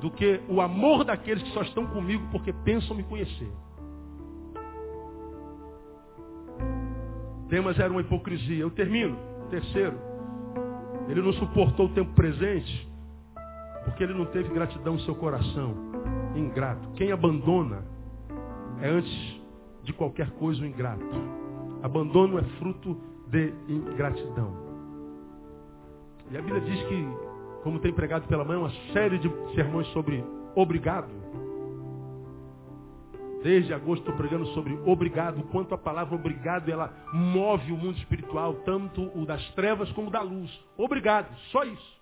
[0.00, 3.50] do que o amor daqueles que só estão comigo porque pensam me conhecer.
[7.48, 8.58] Demas era uma hipocrisia.
[8.58, 9.18] Eu termino.
[9.50, 9.98] Terceiro,
[11.08, 12.88] ele não suportou o tempo presente
[13.84, 15.74] porque ele não teve gratidão em seu coração.
[16.36, 16.88] Ingrato.
[16.90, 17.84] Quem abandona
[18.80, 19.39] é antes
[19.82, 21.04] de qualquer coisa o ingrato.
[21.82, 24.52] Abandono é fruto de ingratidão.
[26.30, 27.08] E a Bíblia diz que,
[27.62, 30.24] como tem pregado pela mãe, uma série de sermões sobre
[30.54, 31.10] obrigado.
[33.42, 38.54] Desde agosto estou pregando sobre obrigado, quanto a palavra obrigado ela move o mundo espiritual,
[38.66, 40.50] tanto o das trevas como o da luz.
[40.76, 42.00] Obrigado, só isso.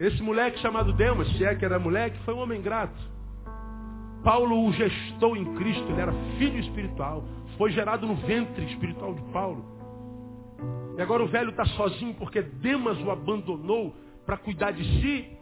[0.00, 3.17] Esse moleque chamado Demas, se é que era moleque, foi um homem grato.
[4.22, 7.24] Paulo o gestou em Cristo, ele era filho espiritual,
[7.56, 9.64] foi gerado no ventre espiritual de Paulo.
[10.96, 13.94] E agora o velho está sozinho porque Demas o abandonou
[14.26, 15.38] para cuidar de si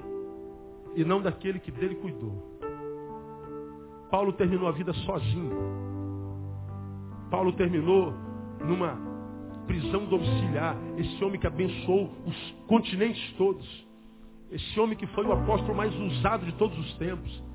[0.95, 2.57] e não daquele que dele cuidou.
[4.11, 5.57] Paulo terminou a vida sozinho.
[7.31, 8.15] Paulo terminou
[8.65, 8.97] numa
[9.67, 10.77] prisão domiciliar.
[10.97, 13.87] Esse homem que abençoou os continentes todos.
[14.51, 17.46] Esse homem que foi o apóstolo mais usado de todos os tempos.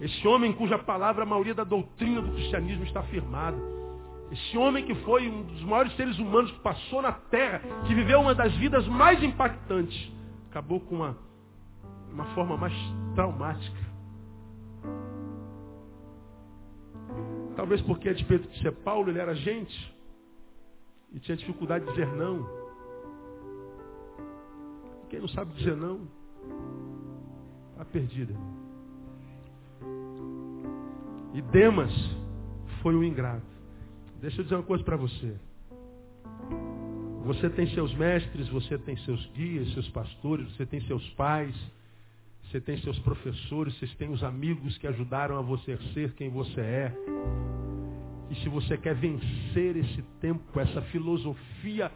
[0.00, 3.56] Esse homem cuja palavra a maioria da doutrina do cristianismo está afirmada.
[4.30, 8.20] Esse homem que foi um dos maiores seres humanos que passou na Terra, que viveu
[8.20, 10.12] uma das vidas mais impactantes,
[10.50, 11.16] acabou com uma,
[12.12, 12.74] uma forma mais
[13.14, 13.86] traumática.
[17.54, 19.96] Talvez porque, a despeito de ser Paulo, ele era gente
[21.12, 22.46] e tinha dificuldade de dizer não.
[25.08, 26.00] Quem não sabe dizer não,
[27.72, 28.36] está perdido.
[31.36, 31.92] E Demas
[32.80, 33.44] foi o ingrato.
[34.22, 35.34] Deixa eu dizer uma coisa para você.
[37.26, 41.54] Você tem seus mestres, você tem seus guias, seus pastores, você tem seus pais,
[42.44, 46.58] você tem seus professores, você tem os amigos que ajudaram a você ser quem você
[46.58, 46.94] é.
[48.30, 51.92] E se você quer vencer esse tempo, essa filosofia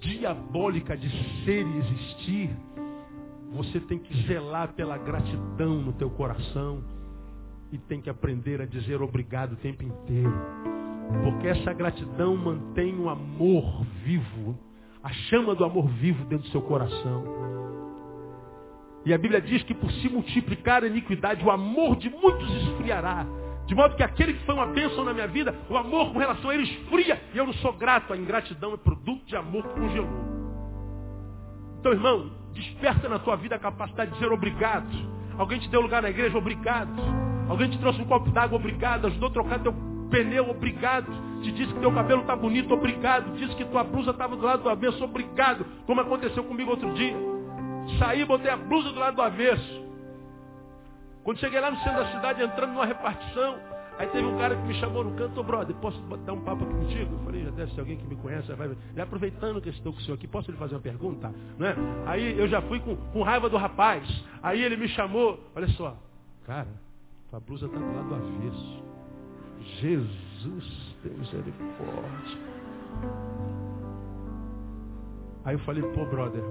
[0.00, 1.10] diabólica de
[1.44, 2.50] ser e existir,
[3.52, 6.82] você tem que zelar pela gratidão no teu coração
[7.72, 10.32] e tem que aprender a dizer obrigado o tempo inteiro.
[11.22, 14.58] Porque essa gratidão mantém o amor vivo,
[15.02, 17.24] a chama do amor vivo dentro do seu coração.
[19.04, 23.26] E a Bíblia diz que por se multiplicar a iniquidade, o amor de muitos esfriará.
[23.66, 26.50] De modo que aquele que foi uma bênção na minha vida, o amor com relação
[26.50, 27.20] a ele esfria.
[27.34, 28.12] E eu não sou grato.
[28.12, 30.10] A ingratidão é produto de amor que congelou.
[31.78, 34.88] Então, irmão, desperta na tua vida a capacidade de dizer obrigado.
[35.38, 37.27] Alguém te deu lugar na igreja, obrigado.
[37.48, 39.06] Alguém te trouxe um copo d'água, obrigado.
[39.06, 39.74] Ajudou a trocar teu
[40.10, 41.10] pneu, obrigado.
[41.42, 43.32] Te disse que teu cabelo está bonito, obrigado.
[43.36, 45.64] Disse que tua blusa estava do lado do avesso, obrigado.
[45.86, 47.16] Como aconteceu comigo outro dia.
[47.98, 49.88] Saí, botei a blusa do lado do avesso.
[51.24, 53.56] Quando cheguei lá no centro da cidade, entrando numa repartição,
[53.98, 56.64] aí teve um cara que me chamou no canto, oh, brother, posso dar um papo
[56.64, 57.14] aqui contigo?
[57.14, 59.98] Eu falei, já deve ser alguém que me conhece, vai, vai aproveitando que estou com
[59.98, 61.32] o senhor aqui, posso lhe fazer uma pergunta?
[61.58, 61.74] Não é?
[62.06, 64.04] Aí eu já fui com, com raiva do rapaz.
[64.42, 65.96] Aí ele me chamou, olha só,
[66.46, 66.68] cara,
[67.30, 68.82] tua blusa está do lado do avesso.
[69.80, 72.38] Jesus tem misericórdia.
[75.44, 76.42] Aí eu falei, pô, brother,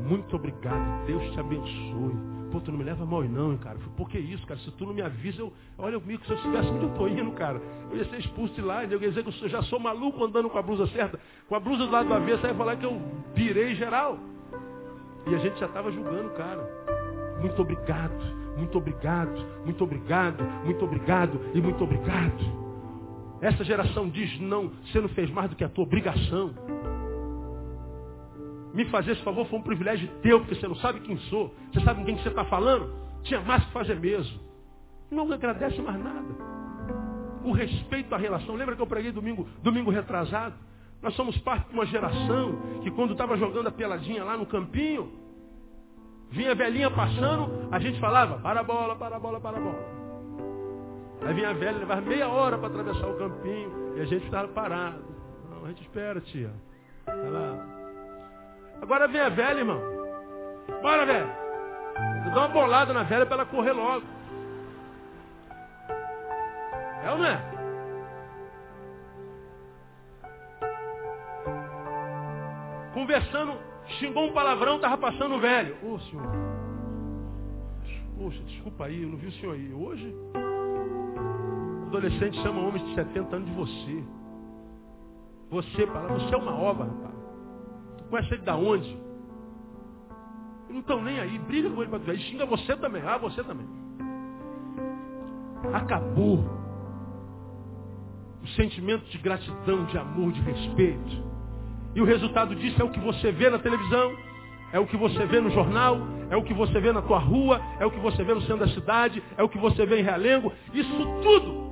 [0.00, 2.34] muito obrigado, Deus te abençoe.
[2.50, 3.78] Pô, tu não me leva mal não, cara.
[3.78, 4.60] Falei, por que isso, cara?
[4.60, 5.52] Se tu não me avisa, eu.
[5.76, 7.60] Olha comigo, se eu soubesse onde eu estou indo, cara.
[7.90, 8.84] Eu ia ser expulso de lá.
[8.84, 11.18] Eu ia dizer que eu já sou maluco andando com a blusa certa.
[11.48, 13.00] Com a blusa do lado do avesso, aí ia falar que eu
[13.34, 14.18] pirei geral.
[15.26, 16.62] E a gente já estava julgando cara.
[17.40, 18.12] Muito obrigado,
[18.56, 19.34] muito obrigado,
[19.64, 22.64] muito obrigado, muito obrigado e muito obrigado.
[23.40, 26.54] Essa geração diz, não, você não fez mais do que a tua obrigação
[28.74, 31.54] me fazer esse favor foi um privilégio teu, porque você não sabe quem sou.
[31.72, 32.92] Você sabe com quem você está falando?
[33.22, 34.40] Tinha mais que fazer mesmo.
[35.12, 36.26] Não agradece mais nada.
[37.44, 38.56] O respeito à relação.
[38.56, 40.56] Lembra que eu preguei domingo, domingo retrasado?
[41.00, 45.08] Nós somos parte de uma geração que quando estava jogando a peladinha lá no campinho,
[46.34, 49.60] vinha a velhinha passando, a gente falava, para a bola, para a bola, para a
[49.60, 49.94] bola.
[51.22, 54.48] Aí vinha a velha, levava meia hora para atravessar o campinho, e a gente estava
[54.48, 55.04] parado.
[55.50, 56.50] Não, a gente espera, tia.
[57.06, 57.66] Lá,
[58.82, 59.80] Agora vem a velha, irmão.
[60.82, 61.28] Bora, velho.
[62.34, 64.04] Dá uma bolada na velha para ela correr logo.
[67.04, 67.54] É ou não é?
[72.92, 73.52] Conversando,
[73.98, 75.76] xingou um palavrão, estava passando velho.
[75.82, 76.26] Ô, senhor.
[78.18, 79.72] Poxa, desculpa aí, eu não vi o senhor aí.
[79.72, 80.14] Hoje,
[81.86, 84.04] adolescente chama homens de 70 anos de você.
[85.50, 87.14] Você, você é uma obra, rapaz.
[88.10, 88.98] Conhece ele da onde?
[90.68, 91.38] Não estão nem aí.
[91.38, 92.18] Briga com ele para ver.
[92.18, 93.02] Xinga você também.
[93.02, 93.66] Ah, você também.
[95.72, 96.44] Acabou.
[98.42, 101.33] O sentimento de gratidão, de amor, de respeito.
[101.94, 104.12] E o resultado disso é o que você vê na televisão,
[104.72, 105.98] é o que você vê no jornal,
[106.28, 108.66] é o que você vê na tua rua, é o que você vê no centro
[108.66, 110.52] da cidade, é o que você vê em Realengo.
[110.72, 111.64] Isso tudo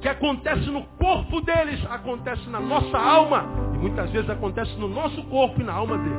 [0.00, 3.44] que acontece no corpo deles, acontece na nossa alma.
[3.74, 6.16] E muitas vezes acontece no nosso corpo e na alma dele.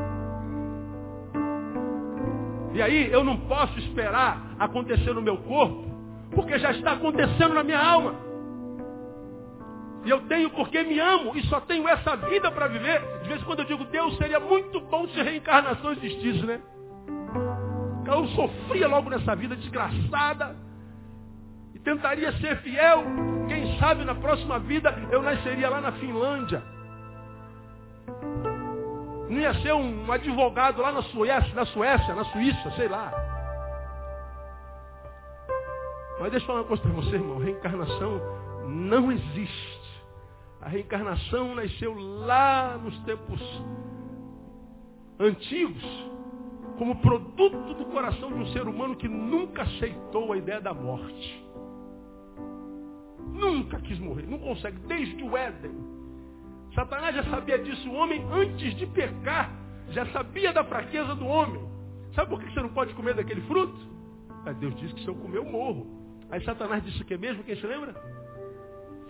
[2.74, 5.86] E aí eu não posso esperar acontecer no meu corpo,
[6.34, 8.16] porque já está acontecendo na minha alma.
[10.06, 13.02] E eu tenho porque me amo e só tenho essa vida para viver.
[13.22, 16.60] De vez em quando eu digo, Deus, seria muito bom se a reencarnação existisse, né?
[18.06, 20.56] Eu sofria logo nessa vida desgraçada
[21.84, 23.04] tentaria ser fiel.
[23.48, 26.64] Quem sabe na próxima vida eu nasceria lá na Finlândia.
[29.30, 33.12] Não ia ser um advogado lá na Suécia, na Suécia, na Suíça, sei lá.
[36.20, 37.40] Mas deixa eu falar uma coisa para você, irmão.
[37.40, 38.22] Reencarnação
[38.68, 39.83] não existe.
[40.64, 43.42] A reencarnação nasceu lá nos tempos
[45.20, 45.84] antigos,
[46.78, 51.46] como produto do coração de um ser humano que nunca aceitou a ideia da morte.
[53.34, 55.76] Nunca quis morrer, não consegue, desde o Éden.
[56.74, 59.52] Satanás já sabia disso, o homem antes de pecar,
[59.90, 61.62] já sabia da fraqueza do homem.
[62.16, 63.78] Sabe por que você não pode comer daquele fruto?
[64.60, 65.86] Deus disse que se eu comer eu morro.
[66.32, 67.44] Aí Satanás disse o que mesmo?
[67.44, 67.94] Quem se lembra?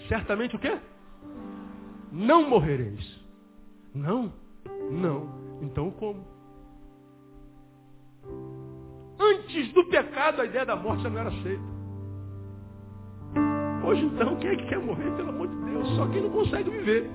[0.08, 0.80] certamente o quê?
[2.14, 3.20] Não morrereis.
[3.94, 4.32] Não,
[4.92, 5.28] não.
[5.64, 6.24] Então como?
[9.20, 11.74] Antes do pecado, a ideia da morte já não era aceita.
[13.86, 15.90] Hoje então, quem é que quer morrer, pelo amor de Deus?
[15.96, 17.10] Só quem não consegue viver.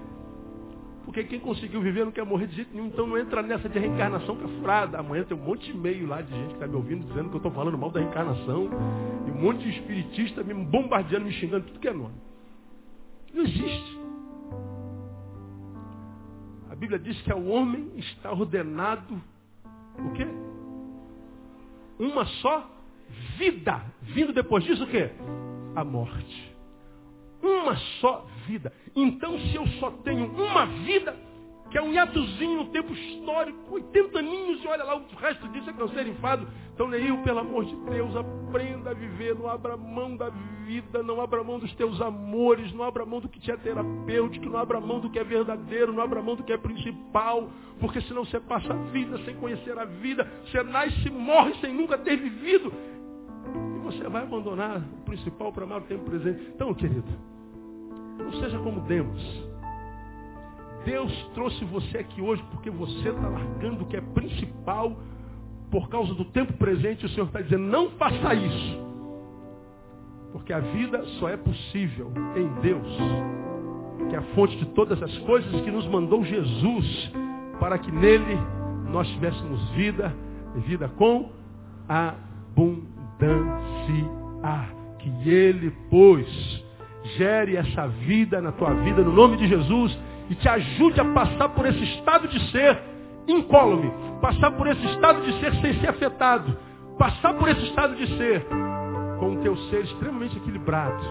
[1.05, 3.79] Porque quem conseguiu viver não quer morrer de jeito nenhum, então não entra nessa de
[3.79, 4.99] reencarnação que furada.
[4.99, 7.37] Amanhã tem um monte de e-mail lá de gente que está me ouvindo dizendo que
[7.37, 8.69] eu estou falando mal da reencarnação.
[9.27, 12.16] E um monte de espiritista me bombardeando, me xingando, tudo que é nome.
[13.33, 13.98] Não existe.
[16.79, 19.21] Bíblia diz que ao homem está ordenado
[19.99, 20.27] o quê?
[21.99, 22.71] Uma só
[23.37, 23.83] vida.
[24.03, 25.11] Vindo depois disso o quê?
[25.75, 26.57] A morte.
[27.43, 28.73] Uma só vida.
[28.95, 31.17] Então, se eu só tenho uma vida,
[31.70, 35.69] que é um hiatozinho no tempo histórico, 80 aninhos, e olha lá, o resto disso
[35.69, 36.49] é canseiro enfado.
[36.74, 40.31] Então, Neil, pelo amor de Deus, aprenda a viver, não abra mão da
[40.65, 44.47] vida, não abra mão dos teus amores, não abra mão do que te é terapêutico,
[44.47, 47.51] não abra mão do que é verdadeiro, não abra mão do que é principal,
[47.81, 51.74] porque senão você passa a vida sem conhecer a vida, você nasce e morre sem
[51.74, 52.73] nunca ter vivido,
[53.77, 56.51] e você vai abandonar o principal para amar o tempo presente.
[56.55, 57.09] Então, querido,
[58.19, 59.48] não seja como Demos.
[60.85, 64.97] Deus trouxe você aqui hoje porque você está largando o que é principal
[65.71, 67.07] por causa do tempo presente.
[67.07, 68.89] O Senhor está dizendo, não faça isso.
[70.33, 72.87] Porque a vida só é possível em Deus,
[74.09, 77.13] que é a fonte de todas as coisas que nos mandou Jesus,
[77.59, 78.39] para que nele
[78.91, 80.15] nós tivéssemos vida
[80.59, 81.31] vida com
[81.89, 82.79] abundância.
[84.99, 86.27] Que ele, pois,
[87.17, 89.97] gere essa vida na tua vida, no nome de Jesus,
[90.31, 92.79] e te ajude a passar por esse estado de ser
[93.27, 96.57] incólume, passar por esse estado de ser sem ser afetado,
[96.99, 98.47] passar por esse estado de ser
[99.19, 101.03] com o teu ser extremamente equilibrado.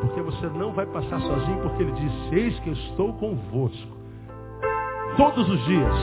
[0.00, 3.96] Porque você não vai passar sozinho, porque ele diz, eis que eu estou convosco.
[5.16, 5.94] Todos os dias,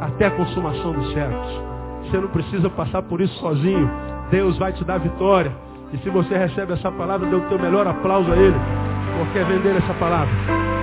[0.00, 1.60] até a consumação dos séculos.
[2.02, 3.90] Você não precisa passar por isso sozinho.
[4.30, 5.52] Deus vai te dar vitória.
[5.92, 8.56] E se você recebe essa palavra, dê o teu melhor aplauso a Ele,
[9.18, 10.75] porque é vender essa palavra.